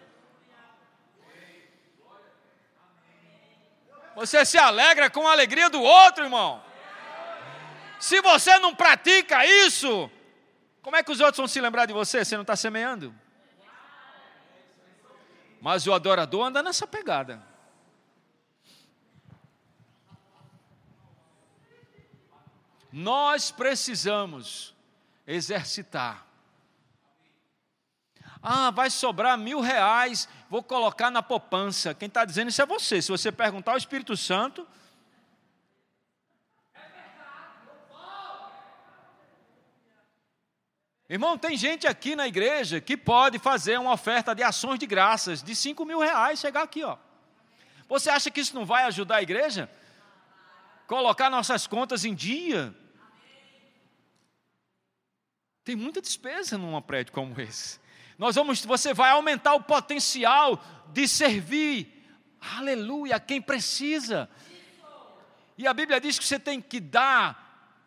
Você 4.16 4.46
se 4.46 4.58
alegra 4.58 5.10
com 5.10 5.28
a 5.28 5.34
alegria 5.34 5.70
do 5.70 5.82
outro, 5.82 6.24
irmão. 6.24 6.64
Se 8.00 8.22
você 8.22 8.58
não 8.60 8.74
pratica 8.74 9.46
isso, 9.46 10.10
como 10.82 10.96
é 10.96 11.04
que 11.04 11.12
os 11.12 11.20
outros 11.20 11.38
vão 11.38 11.48
se 11.48 11.60
lembrar 11.60 11.86
de 11.86 11.92
você? 11.92 12.24
Você 12.24 12.36
não 12.36 12.44
está 12.44 12.56
semeando? 12.56 13.14
Mas 15.60 15.86
o 15.88 15.94
adorador 15.94 16.46
anda 16.46 16.64
nessa 16.64 16.88
pegada. 16.88 17.44
Nós 22.94 23.52
precisamos 23.52 24.75
exercitar. 25.28 26.26
Ah, 28.42 28.70
vai 28.70 28.92
sobrar 28.92 29.38
mil 29.38 29.60
reais, 29.60 30.30
vou 30.50 30.62
colocar 30.62 31.10
na 31.10 31.24
poupança. 31.24 31.96
Quem 31.96 32.08
está 32.08 32.24
dizendo 32.24 32.50
isso 32.50 32.62
é 32.62 32.66
você. 32.66 33.02
Se 33.02 33.10
você 33.10 33.32
perguntar 33.32 33.72
ao 33.72 33.78
Espírito 33.78 34.16
Santo. 34.16 34.68
Irmão, 41.10 41.38
tem 41.38 41.56
gente 41.56 41.88
aqui 41.88 42.16
na 42.16 42.28
igreja 42.28 42.82
que 42.82 42.98
pode 42.98 43.40
fazer 43.40 43.80
uma 43.80 43.94
oferta 43.94 44.34
de 44.34 44.44
ações 44.44 44.80
de 44.80 44.88
graças 44.88 45.42
de 45.42 45.56
cinco 45.56 45.86
mil 45.86 46.00
reais, 46.00 46.40
chegar 46.40 46.64
aqui, 46.64 46.84
ó. 46.84 46.98
Você 47.88 48.10
acha 48.10 48.32
que 48.32 48.42
isso 48.42 48.56
não 48.56 48.66
vai 48.66 48.84
ajudar 48.86 49.18
a 49.18 49.22
igreja? 49.22 49.70
Colocar 50.88 51.30
nossas 51.30 51.68
contas 51.68 52.06
em 52.06 52.14
dia? 52.14 52.76
Tem 55.65 55.75
muita 55.75 55.99
despesa 55.99 56.60
num 56.60 56.80
prédio 56.80 57.12
como 57.12 57.41
esse. 57.41 57.80
Nós 58.19 58.36
vamos, 58.36 58.63
você 58.63 58.93
vai 58.93 59.10
aumentar 59.10 59.56
o 59.56 59.63
potencial 59.63 60.63
de 60.93 61.08
servir, 61.08 61.91
aleluia, 62.56 63.19
quem 63.19 63.41
precisa. 63.41 64.30
E 65.58 65.65
a 65.65 65.73
Bíblia 65.73 65.99
diz 65.99 66.19
que 66.19 66.23
você 66.23 66.38
tem 66.38 66.62
que 66.62 66.80
dar 66.80 67.80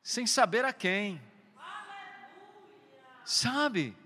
sem 0.00 0.28
saber 0.28 0.64
a 0.64 0.72
quem. 0.72 1.20
Sabe? 3.24 3.96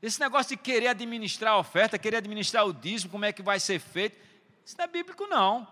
Esse 0.00 0.18
negócio 0.18 0.56
de 0.56 0.62
querer 0.62 0.88
administrar 0.88 1.52
a 1.52 1.58
oferta, 1.58 1.98
querer 1.98 2.16
administrar 2.16 2.66
o 2.66 2.72
dízimo, 2.72 3.10
como 3.12 3.26
é 3.26 3.32
que 3.32 3.42
vai 3.42 3.60
ser 3.60 3.80
feito, 3.80 4.18
isso 4.64 4.76
não 4.78 4.86
é 4.86 4.88
bíblico, 4.88 5.26
não. 5.26 5.68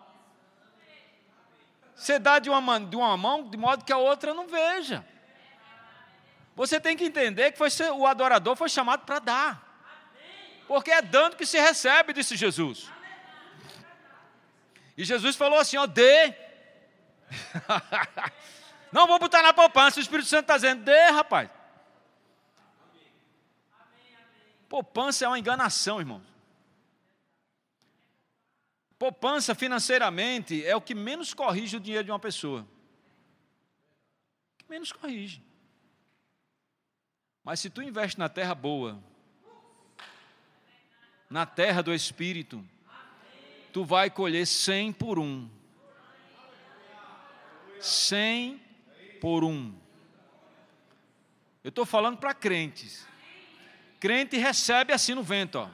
Você 1.94 2.18
dá 2.18 2.38
de 2.38 2.50
uma, 2.50 2.78
de 2.78 2.94
uma 2.94 3.16
mão 3.16 3.48
de 3.48 3.56
modo 3.56 3.86
que 3.86 3.92
a 3.92 3.96
outra 3.96 4.34
não 4.34 4.46
veja. 4.46 5.02
Você 6.60 6.78
tem 6.78 6.94
que 6.94 7.04
entender 7.04 7.52
que 7.52 7.56
foi 7.56 7.70
o 7.90 8.06
adorador 8.06 8.54
foi 8.54 8.68
chamado 8.68 9.06
para 9.06 9.18
dar. 9.18 9.52
Porque 10.68 10.90
é 10.90 11.00
dando 11.00 11.34
que 11.34 11.46
se 11.46 11.58
recebe, 11.58 12.12
disse 12.12 12.36
Jesus. 12.36 12.86
E 14.94 15.02
Jesus 15.02 15.36
falou 15.36 15.58
assim: 15.58 15.78
ó, 15.78 15.86
dê. 15.86 16.34
Não 18.92 19.06
vou 19.06 19.18
botar 19.18 19.42
na 19.42 19.54
poupança, 19.54 20.00
o 20.00 20.02
Espírito 20.02 20.28
Santo 20.28 20.42
está 20.42 20.56
dizendo, 20.56 20.84
dê, 20.84 21.06
rapaz. 21.06 21.48
Poupança 24.68 25.24
é 25.24 25.28
uma 25.28 25.38
enganação, 25.38 25.98
irmão. 25.98 26.22
Poupança 28.98 29.54
financeiramente 29.54 30.62
é 30.66 30.76
o 30.76 30.82
que 30.82 30.94
menos 30.94 31.32
corrige 31.32 31.78
o 31.78 31.80
dinheiro 31.80 32.04
de 32.04 32.12
uma 32.12 32.20
pessoa. 32.20 32.68
Menos 34.68 34.92
corrige. 34.92 35.48
Mas 37.44 37.60
se 37.60 37.70
tu 37.70 37.82
investe 37.82 38.18
na 38.18 38.28
terra 38.28 38.54
boa, 38.54 39.02
na 41.28 41.46
terra 41.46 41.82
do 41.82 41.94
Espírito, 41.94 42.66
tu 43.72 43.84
vai 43.84 44.10
colher 44.10 44.46
cem 44.46 44.92
por 44.92 45.18
um. 45.18 45.48
Cem 47.80 48.60
por 49.20 49.42
um. 49.42 49.74
Eu 51.64 51.70
estou 51.70 51.86
falando 51.86 52.18
para 52.18 52.34
crentes. 52.34 53.06
Crente 53.98 54.36
recebe 54.36 54.92
assim 54.92 55.14
no 55.14 55.22
vento, 55.22 55.56
ó. 55.56 55.70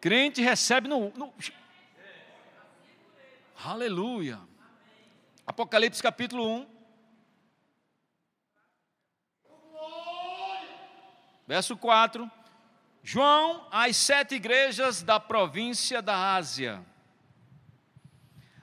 Crente 0.00 0.42
recebe 0.42 0.86
no, 0.86 1.10
no... 1.16 1.32
Aleluia. 3.64 4.38
Apocalipse 5.46 6.02
capítulo 6.02 6.46
1. 6.46 6.73
Verso 11.46 11.76
4. 11.76 12.30
João 13.02 13.66
às 13.70 13.96
sete 13.96 14.36
igrejas 14.36 15.02
da 15.02 15.20
província 15.20 16.00
da 16.00 16.34
Ásia. 16.34 16.84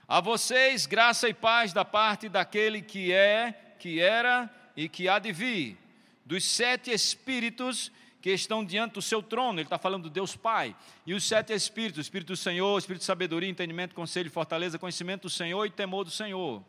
A 0.08 0.20
vocês, 0.20 0.84
graça 0.84 1.28
e 1.28 1.34
paz 1.34 1.72
da 1.72 1.84
parte 1.84 2.28
daquele 2.28 2.82
que 2.82 3.12
é, 3.12 3.74
que 3.78 4.00
era 4.00 4.50
e 4.76 4.88
que 4.88 5.08
há 5.08 5.18
de 5.18 5.32
vir, 5.32 5.78
dos 6.26 6.44
sete 6.44 6.90
espíritos 6.90 7.92
que 8.20 8.30
estão 8.30 8.64
diante 8.64 8.94
do 8.94 9.02
seu 9.02 9.22
trono, 9.22 9.58
ele 9.58 9.66
está 9.66 9.78
falando 9.78 10.04
do 10.04 10.10
Deus 10.10 10.36
Pai, 10.36 10.76
e 11.04 11.14
os 11.14 11.24
sete 11.24 11.52
espíritos, 11.52 12.06
Espírito 12.06 12.28
do 12.28 12.36
Senhor, 12.36 12.78
Espírito 12.78 13.00
de 13.00 13.06
sabedoria, 13.06 13.48
entendimento, 13.48 13.94
conselho, 13.94 14.30
fortaleza, 14.30 14.78
conhecimento 14.78 15.22
do 15.22 15.30
Senhor 15.30 15.66
e 15.66 15.70
temor 15.70 16.04
do 16.04 16.10
Senhor. 16.10 16.62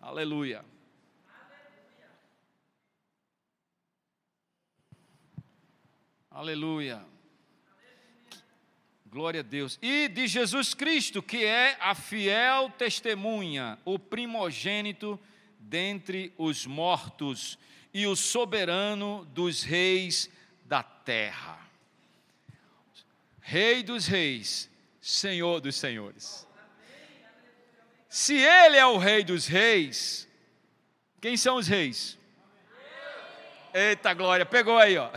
Aleluia. 0.00 0.64
Aleluia. 6.36 7.02
Glória 9.06 9.40
a 9.40 9.42
Deus. 9.42 9.78
E 9.80 10.06
de 10.06 10.26
Jesus 10.26 10.74
Cristo, 10.74 11.22
que 11.22 11.42
é 11.42 11.78
a 11.80 11.94
fiel 11.94 12.68
testemunha, 12.76 13.78
o 13.86 13.98
primogênito 13.98 15.18
dentre 15.58 16.34
os 16.36 16.66
mortos 16.66 17.58
e 17.94 18.06
o 18.06 18.14
soberano 18.14 19.24
dos 19.32 19.62
reis 19.62 20.28
da 20.66 20.82
terra. 20.82 21.58
Rei 23.40 23.82
dos 23.82 24.06
reis, 24.06 24.68
Senhor 25.00 25.58
dos 25.62 25.76
senhores. 25.76 26.46
Se 28.10 28.34
ele 28.34 28.76
é 28.76 28.84
o 28.84 28.98
rei 28.98 29.24
dos 29.24 29.46
reis, 29.46 30.28
quem 31.18 31.34
são 31.34 31.56
os 31.56 31.66
reis? 31.66 32.18
Eita 33.76 34.14
glória, 34.14 34.46
pegou 34.46 34.78
aí, 34.78 34.96
ó. 34.96 35.10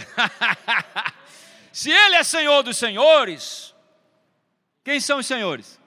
Se 1.71 1.91
ele 1.91 2.15
é 2.15 2.23
Senhor 2.23 2.61
dos 2.63 2.77
senhores, 2.77 3.73
quem 4.83 4.99
são 4.99 5.19
os 5.19 5.25
senhores? 5.25 5.79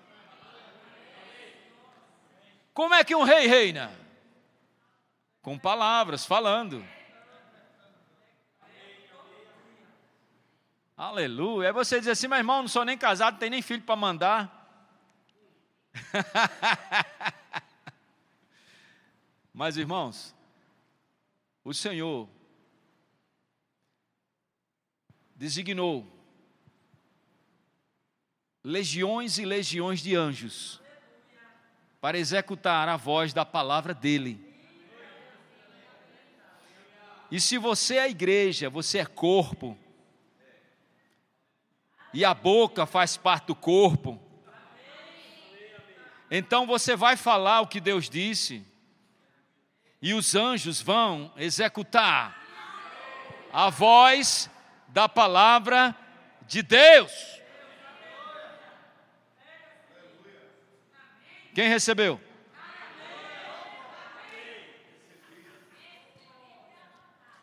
Como 2.73 2.95
é 2.95 3.05
que 3.05 3.15
um 3.15 3.25
rei 3.25 3.47
reina? 3.47 4.03
com 5.43 5.59
palavras, 5.59 6.25
falando. 6.25 6.83
Aleluia. 10.97 11.69
Aí 11.69 11.73
você 11.73 11.99
diz 11.99 12.09
assim, 12.09 12.29
meu 12.29 12.39
irmão, 12.39 12.63
não 12.63 12.69
sou 12.69 12.85
nem 12.85 12.97
casado, 12.97 13.33
não 13.35 13.41
tem 13.41 13.51
nem 13.51 13.61
filho 13.61 13.83
para 13.83 13.97
mandar. 13.97 14.61
Mas, 19.53 19.77
irmãos, 19.77 20.33
o 21.65 21.75
Senhor 21.75 22.29
designou 25.43 26.07
legiões 28.63 29.39
e 29.39 29.45
legiões 29.45 30.01
de 30.01 30.15
anjos 30.15 30.81
para 32.01 32.17
executar 32.17 32.89
a 32.89 32.97
voz 32.97 33.33
da 33.33 33.45
palavra 33.45 33.93
dele. 33.93 34.41
E 37.29 37.41
se 37.41 37.59
você 37.59 37.97
é 37.97 38.09
igreja, 38.09 38.71
você 38.71 38.99
é 38.99 39.05
corpo, 39.05 39.77
e 42.15 42.25
a 42.25 42.35
boca 42.35 42.87
faz 42.87 43.17
parte 43.17 43.47
do 43.47 43.57
corpo, 43.57 44.23
então 46.31 46.69
você 46.69 46.95
vai 46.95 47.17
falar 47.17 47.63
o 47.63 47.67
que 47.67 47.81
Deus 47.81 48.09
disse, 48.09 48.65
e 50.01 50.15
os 50.15 50.37
anjos 50.37 50.81
vão 50.81 51.33
executar 51.37 52.41
a 53.53 53.69
voz 53.71 54.49
da 54.93 55.09
palavra 55.09 55.97
de 56.43 56.63
Deus. 56.63 57.41
Quem 61.55 61.69
recebeu? 61.69 62.21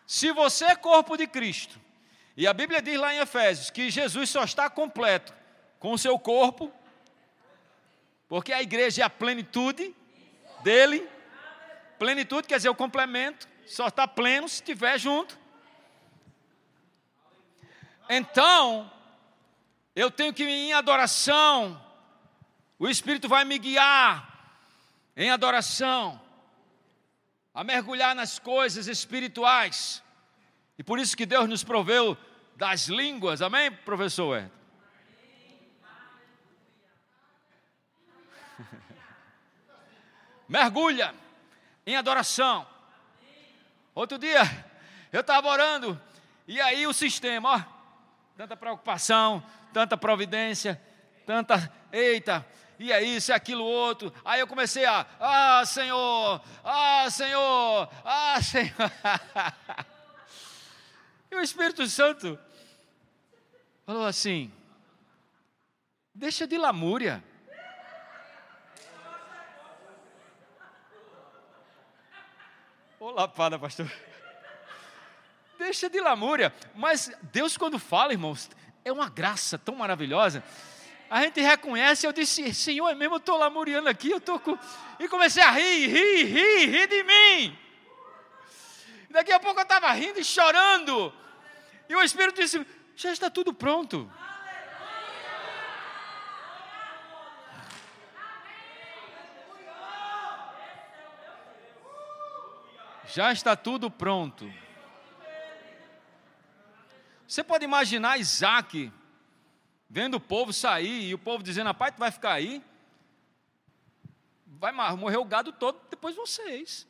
Se 0.06 0.32
você 0.32 0.66
é 0.66 0.76
corpo 0.76 1.18
de 1.18 1.28
Cristo, 1.28 1.80
e 2.36 2.48
a 2.48 2.54
Bíblia 2.54 2.82
diz 2.82 3.00
lá 3.00 3.14
em 3.14 3.20
Efésios 3.20 3.70
que 3.70 3.90
Jesus 3.90 4.30
só 4.30 4.44
está 4.44 4.70
completo 4.70 5.34
com 5.80 5.92
o 5.92 5.98
seu 5.98 6.18
corpo, 6.20 6.72
porque 8.28 8.54
a 8.54 8.62
igreja 8.62 9.02
é 9.02 9.06
a 9.06 9.10
plenitude 9.10 9.96
dele. 10.62 11.08
Plenitude 11.98 12.48
quer 12.48 12.58
dizer 12.58 12.70
o 12.70 12.76
complemento, 12.76 13.48
só 13.66 13.88
está 13.88 14.08
pleno 14.08 14.48
se 14.48 14.56
estiver 14.56 15.00
junto. 15.00 15.39
Então, 18.10 18.92
eu 19.96 20.10
tenho 20.10 20.34
que 20.34 20.44
ir 20.44 20.50
em 20.50 20.74
adoração, 20.74 21.80
o 22.80 22.88
Espírito 22.88 23.30
vai 23.30 23.46
me 23.46 23.60
guiar 23.60 24.28
em 25.16 25.30
adoração 25.30 26.20
a 27.54 27.64
mergulhar 27.64 28.16
nas 28.16 28.40
coisas 28.40 28.88
espirituais. 28.88 30.02
E 30.78 30.84
por 30.84 30.98
isso 30.98 31.16
que 31.16 31.26
Deus 31.26 31.48
nos 31.48 31.64
proveu 31.64 32.18
das 32.56 32.88
línguas, 32.88 33.44
amém, 33.44 33.72
professor? 33.72 34.50
Mergulha 40.48 41.14
em 41.86 41.96
adoração. 41.96 42.66
Outro 43.94 44.18
dia, 44.18 44.42
eu 45.12 45.22
estava 45.22 45.48
orando, 45.48 46.02
e 46.48 46.60
aí 46.60 46.88
o 46.88 46.94
sistema, 46.94 47.50
ó, 47.56 47.79
tanta 48.40 48.56
preocupação, 48.56 49.44
tanta 49.74 49.98
providência, 49.98 50.82
tanta, 51.26 51.70
eita, 51.92 52.48
e 52.80 52.90
é 52.90 53.04
isso, 53.04 53.34
é 53.34 53.36
aquilo 53.36 53.66
outro. 53.66 54.14
Aí 54.24 54.40
eu 54.40 54.48
comecei 54.48 54.86
a, 54.86 55.06
ah, 55.20 55.66
Senhor, 55.66 56.42
ah, 56.64 57.10
Senhor, 57.10 57.90
ah, 58.06 58.42
Senhor. 58.42 58.72
e 61.30 61.36
o 61.36 61.42
Espírito 61.42 61.86
Santo 61.88 62.40
falou 63.86 64.06
assim: 64.06 64.50
deixa 66.16 66.48
de 66.48 66.58
lamúria. 66.58 67.22
Ô 73.02 73.12
lapada, 73.12 73.60
pastor. 73.60 73.92
Deixa 75.60 75.88
de 75.88 76.02
lamúria. 76.02 76.52
Mas 76.74 77.12
Deus, 77.32 77.56
quando 77.56 77.78
fala, 77.78 78.14
irmãos, 78.14 78.50
é 78.84 78.92
uma 78.92 79.08
graça 79.10 79.60
tão 79.60 79.76
maravilhosa 79.76 80.44
a 81.10 81.24
gente 81.24 81.42
reconhece, 81.42 82.06
eu 82.06 82.14
disse, 82.14 82.54
Senhor, 82.54 82.88
é 82.88 82.94
mesmo, 82.94 83.16
eu 83.16 83.18
estou 83.18 83.36
lamuriando 83.36 83.90
aqui, 83.90 84.12
eu 84.12 84.18
estou 84.18 84.40
com... 84.40 84.56
E 85.00 85.08
comecei 85.08 85.42
a 85.42 85.50
rir, 85.50 85.88
rir, 85.88 86.26
rir, 86.26 86.70
rir 86.70 86.88
de 86.88 87.04
mim. 87.04 87.60
Daqui 89.10 89.32
a 89.32 89.40
pouco 89.40 89.60
eu 89.60 89.64
estava 89.64 89.92
rindo 89.92 90.20
e 90.20 90.24
chorando. 90.24 91.12
E 91.90 91.96
o 91.96 92.04
Espírito 92.04 92.40
disse, 92.40 92.64
já 92.96 93.12
está 93.12 93.28
tudo 93.28 93.52
pronto. 93.52 94.12
Já 103.08 103.32
está 103.32 103.56
tudo 103.56 103.90
pronto. 103.90 104.48
Você 107.30 107.44
pode 107.44 107.64
imaginar 107.64 108.20
Isaac 108.20 108.92
vendo 109.88 110.16
o 110.16 110.20
povo 110.20 110.52
sair 110.52 111.10
e 111.10 111.14
o 111.14 111.20
povo 111.20 111.44
dizendo: 111.44 111.68
Rapaz, 111.68 111.94
tu 111.94 112.00
vai 112.00 112.10
ficar 112.10 112.34
aí? 112.34 112.60
Vai 114.48 114.72
morrer 114.72 115.18
o 115.18 115.26
gado 115.26 115.52
todo 115.52 115.80
depois 115.92 116.16
vocês. 116.16 116.88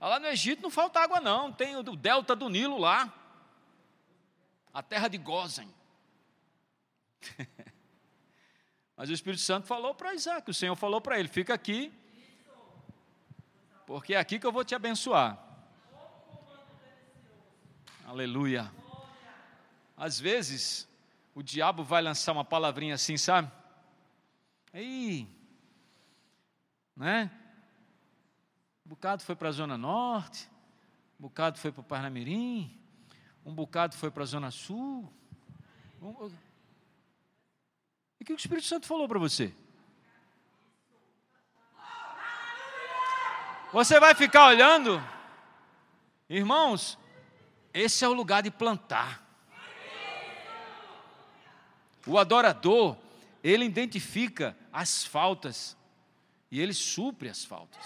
Lá 0.00 0.18
no 0.18 0.26
Egito 0.26 0.62
não 0.62 0.70
falta 0.70 0.98
água, 0.98 1.20
não. 1.20 1.52
Tem 1.52 1.76
o 1.76 1.82
delta 1.84 2.34
do 2.34 2.48
Nilo 2.48 2.76
lá. 2.76 3.14
A 4.74 4.82
terra 4.82 5.06
de 5.06 5.16
Gozen. 5.16 5.72
Mas 8.96 9.10
o 9.10 9.12
Espírito 9.12 9.42
Santo 9.42 9.68
falou 9.68 9.94
para 9.94 10.12
Isaac, 10.14 10.50
o 10.50 10.54
Senhor 10.54 10.74
falou 10.74 11.00
para 11.00 11.20
ele: 11.20 11.28
fica 11.28 11.54
aqui, 11.54 11.92
porque 13.86 14.14
é 14.14 14.18
aqui 14.18 14.40
que 14.40 14.46
eu 14.46 14.50
vou 14.50 14.64
te 14.64 14.74
abençoar. 14.74 15.38
Aleluia. 18.04 18.77
Às 19.98 20.20
vezes, 20.20 20.88
o 21.34 21.42
diabo 21.42 21.82
vai 21.82 22.00
lançar 22.00 22.32
uma 22.32 22.44
palavrinha 22.44 22.94
assim, 22.94 23.16
sabe? 23.16 23.50
Aí, 24.72 25.28
né? 26.96 27.30
Um 28.86 28.90
bocado 28.90 29.24
foi 29.24 29.34
para 29.34 29.48
a 29.48 29.52
Zona 29.52 29.76
Norte, 29.76 30.48
um 31.18 31.22
bocado 31.22 31.58
foi 31.58 31.72
para 31.72 31.80
o 31.80 31.84
Parnamirim, 31.84 32.80
um 33.44 33.52
bocado 33.52 33.96
foi 33.96 34.10
para 34.10 34.22
a 34.22 34.26
Zona 34.26 34.52
Sul. 34.52 35.12
Um... 36.00 36.30
E 38.20 38.22
o 38.22 38.24
que 38.24 38.32
o 38.32 38.36
Espírito 38.36 38.66
Santo 38.66 38.86
falou 38.86 39.08
para 39.08 39.18
você? 39.18 39.52
Você 43.72 43.98
vai 43.98 44.14
ficar 44.14 44.46
olhando? 44.46 45.02
Irmãos, 46.28 46.96
esse 47.74 48.04
é 48.04 48.08
o 48.08 48.12
lugar 48.12 48.42
de 48.42 48.50
plantar. 48.50 49.27
O 52.08 52.16
adorador, 52.16 52.96
ele 53.44 53.66
identifica 53.66 54.56
as 54.72 55.04
faltas 55.04 55.76
e 56.50 56.58
ele 56.58 56.72
supre 56.72 57.28
as 57.28 57.44
faltas. 57.44 57.84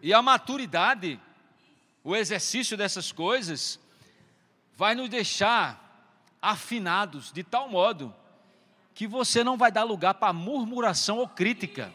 E 0.00 0.14
a 0.14 0.22
maturidade, 0.22 1.20
o 2.02 2.16
exercício 2.16 2.74
dessas 2.74 3.12
coisas, 3.12 3.78
vai 4.74 4.94
nos 4.94 5.10
deixar 5.10 5.78
afinados 6.40 7.30
de 7.30 7.44
tal 7.44 7.68
modo 7.68 8.14
que 8.94 9.06
você 9.06 9.44
não 9.44 9.58
vai 9.58 9.70
dar 9.70 9.84
lugar 9.84 10.14
para 10.14 10.32
murmuração 10.32 11.18
ou 11.18 11.28
crítica. 11.28 11.92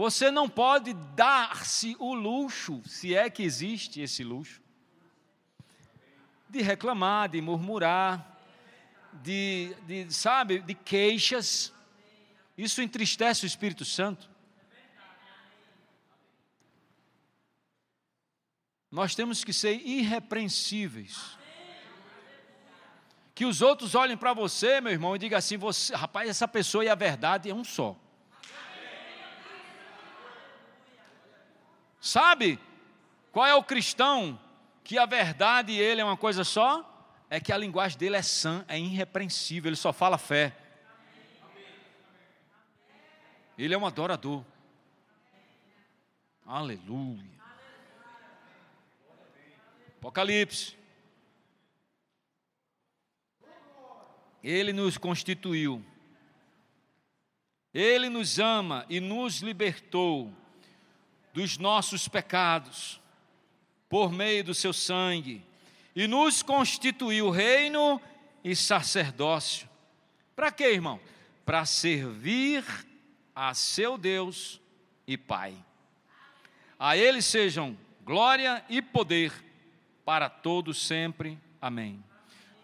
Você 0.00 0.30
não 0.30 0.48
pode 0.48 0.94
dar-se 1.14 1.94
o 1.98 2.14
luxo, 2.14 2.80
se 2.86 3.14
é 3.14 3.28
que 3.28 3.42
existe 3.42 4.00
esse 4.00 4.24
luxo, 4.24 4.62
de 6.48 6.62
reclamar, 6.62 7.28
de 7.28 7.38
murmurar, 7.42 8.40
de, 9.22 9.76
de 9.86 10.10
sabe, 10.10 10.60
de 10.60 10.72
queixas. 10.72 11.70
Isso 12.56 12.80
entristece 12.80 13.44
o 13.44 13.46
Espírito 13.46 13.84
Santo. 13.84 14.30
Nós 18.90 19.14
temos 19.14 19.44
que 19.44 19.52
ser 19.52 19.86
irrepreensíveis. 19.86 21.36
Que 23.34 23.44
os 23.44 23.60
outros 23.60 23.94
olhem 23.94 24.16
para 24.16 24.32
você, 24.32 24.80
meu 24.80 24.92
irmão, 24.92 25.14
e 25.14 25.18
digam 25.18 25.38
assim: 25.38 25.58
você, 25.58 25.94
rapaz, 25.94 26.26
essa 26.26 26.48
pessoa 26.48 26.82
e 26.82 26.88
a 26.88 26.94
verdade 26.94 27.50
é 27.50 27.54
um 27.54 27.64
só. 27.64 27.94
Sabe 32.00 32.58
qual 33.30 33.46
é 33.46 33.54
o 33.54 33.62
cristão 33.62 34.40
que 34.82 34.98
a 34.98 35.04
verdade 35.04 35.72
e 35.72 35.80
ele 35.80 36.00
é 36.00 36.04
uma 36.04 36.16
coisa 36.16 36.42
só? 36.42 36.86
É 37.28 37.38
que 37.38 37.52
a 37.52 37.56
linguagem 37.56 37.98
dele 37.98 38.16
é 38.16 38.22
sã, 38.22 38.64
é 38.66 38.78
irrepreensível, 38.78 39.68
ele 39.68 39.76
só 39.76 39.92
fala 39.92 40.18
fé. 40.18 40.56
Ele 43.56 43.74
é 43.74 43.78
um 43.78 43.86
adorador. 43.86 44.42
Aleluia. 46.46 47.30
Apocalipse. 49.98 50.76
Ele 54.42 54.72
nos 54.72 54.96
constituiu. 54.96 55.84
Ele 57.72 58.08
nos 58.08 58.38
ama 58.38 58.86
e 58.88 58.98
nos 58.98 59.42
libertou 59.42 60.34
dos 61.32 61.58
nossos 61.58 62.08
pecados 62.08 63.00
por 63.88 64.12
meio 64.12 64.44
do 64.44 64.54
seu 64.54 64.72
sangue 64.72 65.44
e 65.94 66.06
nos 66.06 66.42
constituiu 66.42 67.30
reino 67.30 68.00
e 68.42 68.54
sacerdócio. 68.54 69.68
Para 70.34 70.50
quê, 70.50 70.72
irmão? 70.72 71.00
Para 71.44 71.64
servir 71.64 72.64
a 73.34 73.52
seu 73.54 73.98
Deus 73.98 74.60
e 75.06 75.16
Pai. 75.18 75.54
A 76.78 76.96
Ele 76.96 77.20
sejam 77.20 77.76
glória 78.04 78.64
e 78.68 78.80
poder 78.80 79.32
para 80.04 80.30
todos 80.30 80.86
sempre. 80.86 81.38
Amém. 81.60 82.02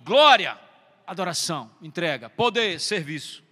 Glória, 0.03 0.59
adoração, 1.07 1.71
entrega, 1.83 2.31
poder, 2.31 2.81
serviço. 2.81 3.45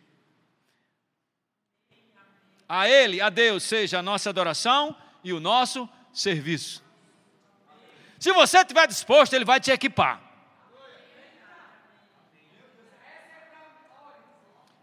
A 2.69 2.89
Ele, 2.89 3.21
a 3.21 3.29
Deus, 3.29 3.62
seja 3.65 3.99
a 3.99 4.03
nossa 4.03 4.31
adoração 4.31 4.97
e 5.25 5.33
o 5.33 5.41
nosso 5.41 5.89
serviço. 6.12 6.85
Se 8.18 8.33
você 8.33 8.59
estiver 8.59 8.87
disposto, 8.87 9.33
Ele 9.33 9.45
vai 9.45 9.59
te 9.59 9.70
equipar. 9.70 10.20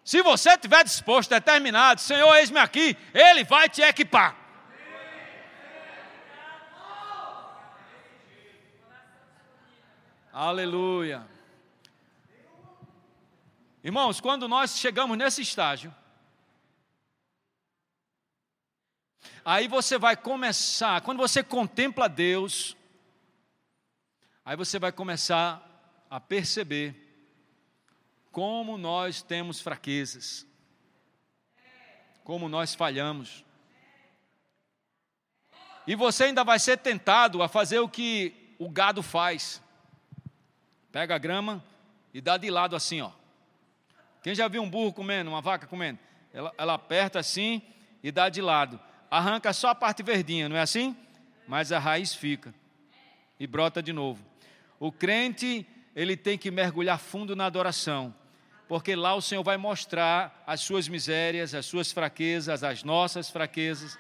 Se 0.04 0.22
você 0.22 0.50
estiver 0.50 0.84
disposto, 0.84 1.30
determinado, 1.30 2.02
Senhor, 2.02 2.36
eis-me 2.36 2.60
aqui, 2.60 2.98
Ele 3.14 3.44
vai 3.44 3.70
te 3.70 3.82
equipar. 3.82 4.36
Aleluia. 10.34 11.26
Irmãos, 13.84 14.20
quando 14.20 14.48
nós 14.48 14.78
chegamos 14.78 15.18
nesse 15.18 15.42
estágio, 15.42 15.94
aí 19.46 19.68
você 19.68 19.98
vai 19.98 20.16
começar, 20.16 21.02
quando 21.02 21.18
você 21.18 21.44
contempla 21.44 22.08
Deus, 22.08 22.76
aí 24.46 24.56
você 24.56 24.80
vai 24.80 24.92
começar 24.92 25.68
a 26.10 26.20
perceber 26.20 26.96
como 28.32 28.78
nós 28.78 29.22
temos 29.22 29.60
fraquezas, 29.60 30.48
como 32.24 32.48
nós 32.48 32.74
falhamos. 32.74 33.44
E 35.86 35.96
você 35.96 36.26
ainda 36.26 36.44
vai 36.44 36.60
ser 36.60 36.78
tentado 36.78 37.42
a 37.42 37.48
fazer 37.48 37.80
o 37.80 37.90
que 37.90 38.56
o 38.60 38.70
gado 38.70 39.02
faz. 39.02 39.62
Pega 40.92 41.16
a 41.16 41.18
grama 41.18 41.64
e 42.14 42.22
dá 42.22 42.38
de 42.38 42.50
lado 42.50 42.76
assim, 42.76 43.02
ó. 43.02 43.12
Quem 44.22 44.36
já 44.36 44.48
viu 44.48 44.62
um 44.62 44.70
burro 44.70 44.94
comendo, 44.94 45.32
uma 45.32 45.42
vaca 45.42 45.66
comendo? 45.66 46.00
Ela, 46.32 46.54
ela 46.58 46.74
aperta 46.76 47.20
assim 47.20 47.62
e 48.04 48.12
dá 48.12 48.30
de 48.30 48.42
lado. 48.42 48.80
Arranca 49.12 49.54
só 49.54 49.70
a 49.70 49.76
parte 49.76 50.02
verdinha, 50.02 50.50
não 50.50 50.56
é 50.56 50.62
assim? 50.62 50.96
Mas 51.48 51.72
a 51.72 51.78
raiz 51.78 52.16
fica 52.16 52.52
e 53.40 53.46
brota 53.46 53.84
de 53.84 53.94
novo. 53.94 54.26
O 54.80 54.92
crente, 54.92 55.68
ele 55.96 56.18
tem 56.18 56.38
que 56.38 56.50
mergulhar 56.50 56.98
fundo 56.98 57.36
na 57.36 57.46
adoração 57.46 58.16
porque 58.72 58.96
lá 58.96 59.14
o 59.16 59.22
Senhor 59.22 59.44
vai 59.44 59.58
mostrar 59.58 60.46
as 60.48 60.62
suas 60.62 60.88
misérias, 60.88 61.54
as 61.54 61.66
suas 61.66 61.92
fraquezas, 61.92 62.64
as 62.64 62.86
nossas 62.86 63.30
fraquezas. 63.30 64.00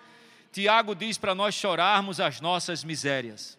Tiago 0.50 0.96
diz 0.96 1.18
para 1.18 1.36
nós 1.36 1.54
chorarmos 1.54 2.22
as 2.22 2.40
nossas 2.40 2.82
misérias. 2.82 3.58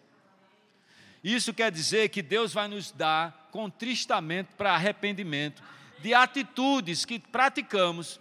Isso 1.23 1.53
quer 1.53 1.71
dizer 1.71 2.09
que 2.09 2.23
Deus 2.23 2.51
vai 2.51 2.67
nos 2.67 2.91
dar 2.91 3.47
contristamento 3.51 4.55
para 4.55 4.73
arrependimento 4.73 5.61
de 5.99 6.15
atitudes 6.15 7.05
que 7.05 7.19
praticamos, 7.19 8.19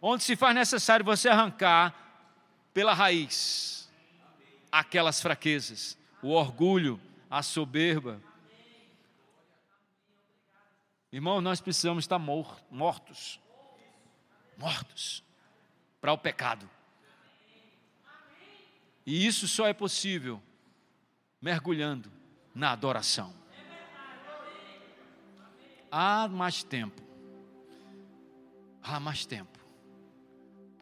onde 0.00 0.24
se 0.24 0.36
faz 0.36 0.54
necessário 0.54 1.04
você 1.04 1.28
arrancar 1.28 2.09
pela 2.72 2.94
raiz 2.94 3.90
aquelas 4.70 5.20
fraquezas, 5.20 5.98
o 6.22 6.30
orgulho, 6.30 7.00
a 7.28 7.42
soberba, 7.42 8.20
Irmão, 11.12 11.40
nós 11.40 11.60
precisamos 11.60 12.04
estar 12.04 12.18
mortos. 12.18 13.40
Mortos 14.56 15.24
para 16.00 16.12
o 16.12 16.18
pecado. 16.18 16.68
E 19.04 19.26
isso 19.26 19.48
só 19.48 19.66
é 19.66 19.72
possível 19.72 20.40
mergulhando 21.40 22.12
na 22.54 22.70
adoração. 22.70 23.34
Há 25.90 26.28
mais 26.28 26.62
tempo. 26.62 27.02
Há 28.82 29.00
mais 29.00 29.26
tempo. 29.26 29.58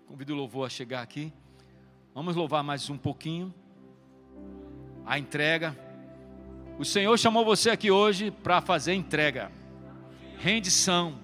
Convido 0.06 0.34
o 0.34 0.36
louvor 0.36 0.66
a 0.66 0.70
chegar 0.70 1.00
aqui. 1.00 1.32
Vamos 2.14 2.34
louvar 2.34 2.64
mais 2.64 2.88
um 2.90 2.96
pouquinho. 2.96 3.54
A 5.06 5.18
entrega. 5.18 5.76
O 6.78 6.84
Senhor 6.84 7.16
chamou 7.18 7.44
você 7.44 7.70
aqui 7.70 7.90
hoje 7.90 8.30
para 8.30 8.60
fazer 8.60 8.94
entrega 8.94 9.50
rendição, 10.38 11.18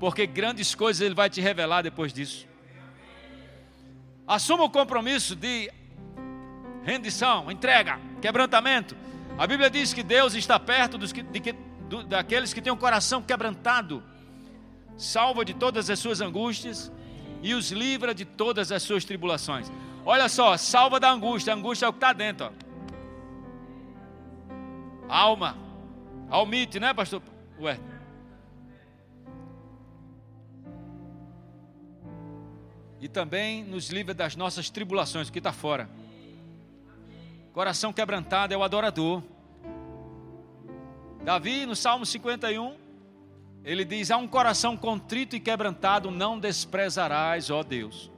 porque 0.00 0.26
grandes 0.26 0.74
coisas 0.74 1.00
Ele 1.00 1.14
vai 1.14 1.28
te 1.28 1.40
revelar 1.40 1.82
depois 1.82 2.12
disso. 2.12 2.46
Assuma 4.26 4.64
o 4.64 4.70
compromisso 4.70 5.36
de 5.36 5.70
rendição, 6.82 7.50
entrega, 7.50 8.00
quebrantamento. 8.20 8.96
A 9.38 9.46
Bíblia 9.46 9.68
diz 9.68 9.92
que 9.92 10.02
Deus 10.02 10.34
está 10.34 10.58
perto 10.58 10.96
dos 10.96 11.12
que, 11.12 11.22
de 11.22 11.40
que, 11.40 11.52
do, 11.88 12.02
daqueles 12.02 12.52
que 12.52 12.62
têm 12.62 12.72
o 12.72 12.76
coração 12.76 13.22
quebrantado. 13.22 14.02
salva 14.96 15.44
de 15.44 15.54
todas 15.54 15.90
as 15.90 15.98
suas 15.98 16.20
angústias 16.20 16.90
e 17.42 17.52
os 17.52 17.70
livra 17.70 18.14
de 18.14 18.24
todas 18.24 18.72
as 18.72 18.82
suas 18.82 19.04
tribulações. 19.04 19.70
Olha 20.06 20.28
só, 20.28 20.56
salva 20.56 21.00
da 21.00 21.10
angústia, 21.10 21.54
a 21.54 21.56
angústia 21.56 21.86
é 21.86 21.88
o 21.88 21.92
que 21.92 21.96
está 21.96 22.12
dentro. 22.12 22.46
Ó. 22.46 22.64
Alma, 25.08 25.56
almite, 26.28 26.78
né, 26.78 26.92
pastor? 26.92 27.22
Ué. 27.58 27.78
E 33.00 33.08
também 33.08 33.64
nos 33.64 33.90
livra 33.90 34.12
das 34.14 34.36
nossas 34.36 34.68
tribulações, 34.70 35.28
o 35.28 35.32
que 35.32 35.38
está 35.38 35.52
fora. 35.52 35.88
Coração 37.52 37.92
quebrantado 37.92 38.52
é 38.52 38.56
o 38.56 38.62
adorador. 38.62 39.22
Davi, 41.22 41.64
no 41.64 41.76
Salmo 41.76 42.04
51, 42.04 42.76
ele 43.64 43.84
diz: 43.84 44.10
Há 44.10 44.16
um 44.16 44.28
coração 44.28 44.76
contrito 44.76 45.36
e 45.36 45.40
quebrantado, 45.40 46.10
não 46.10 46.38
desprezarás, 46.38 47.50
ó 47.50 47.62
Deus. 47.62 48.10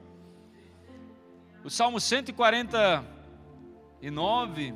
O 1.67 1.69
Salmo 1.69 1.99
149 1.99 4.73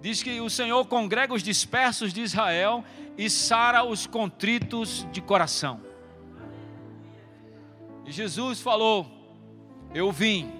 diz 0.00 0.24
que 0.24 0.40
o 0.40 0.50
Senhor 0.50 0.84
congrega 0.86 1.32
os 1.32 1.40
dispersos 1.40 2.12
de 2.12 2.20
Israel 2.20 2.84
e 3.16 3.30
sara 3.30 3.84
os 3.84 4.08
contritos 4.08 5.06
de 5.12 5.20
coração. 5.20 5.80
E 8.04 8.10
Jesus 8.10 8.60
falou: 8.60 9.06
Eu 9.94 10.10
vim 10.10 10.50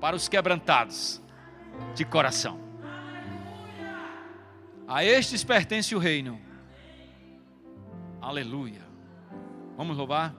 para 0.00 0.16
os 0.16 0.28
quebrantados 0.28 1.22
de 1.94 2.04
coração. 2.04 2.58
A 4.88 5.04
estes 5.04 5.44
pertence 5.44 5.94
o 5.94 5.98
reino. 6.00 6.40
Aleluia. 8.20 8.82
Vamos 9.76 9.96
louvar 9.96 10.34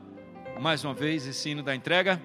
mais 0.60 0.84
uma 0.84 0.94
vez 0.94 1.26
esse 1.26 1.50
hino 1.50 1.64
da 1.64 1.74
entrega. 1.74 2.22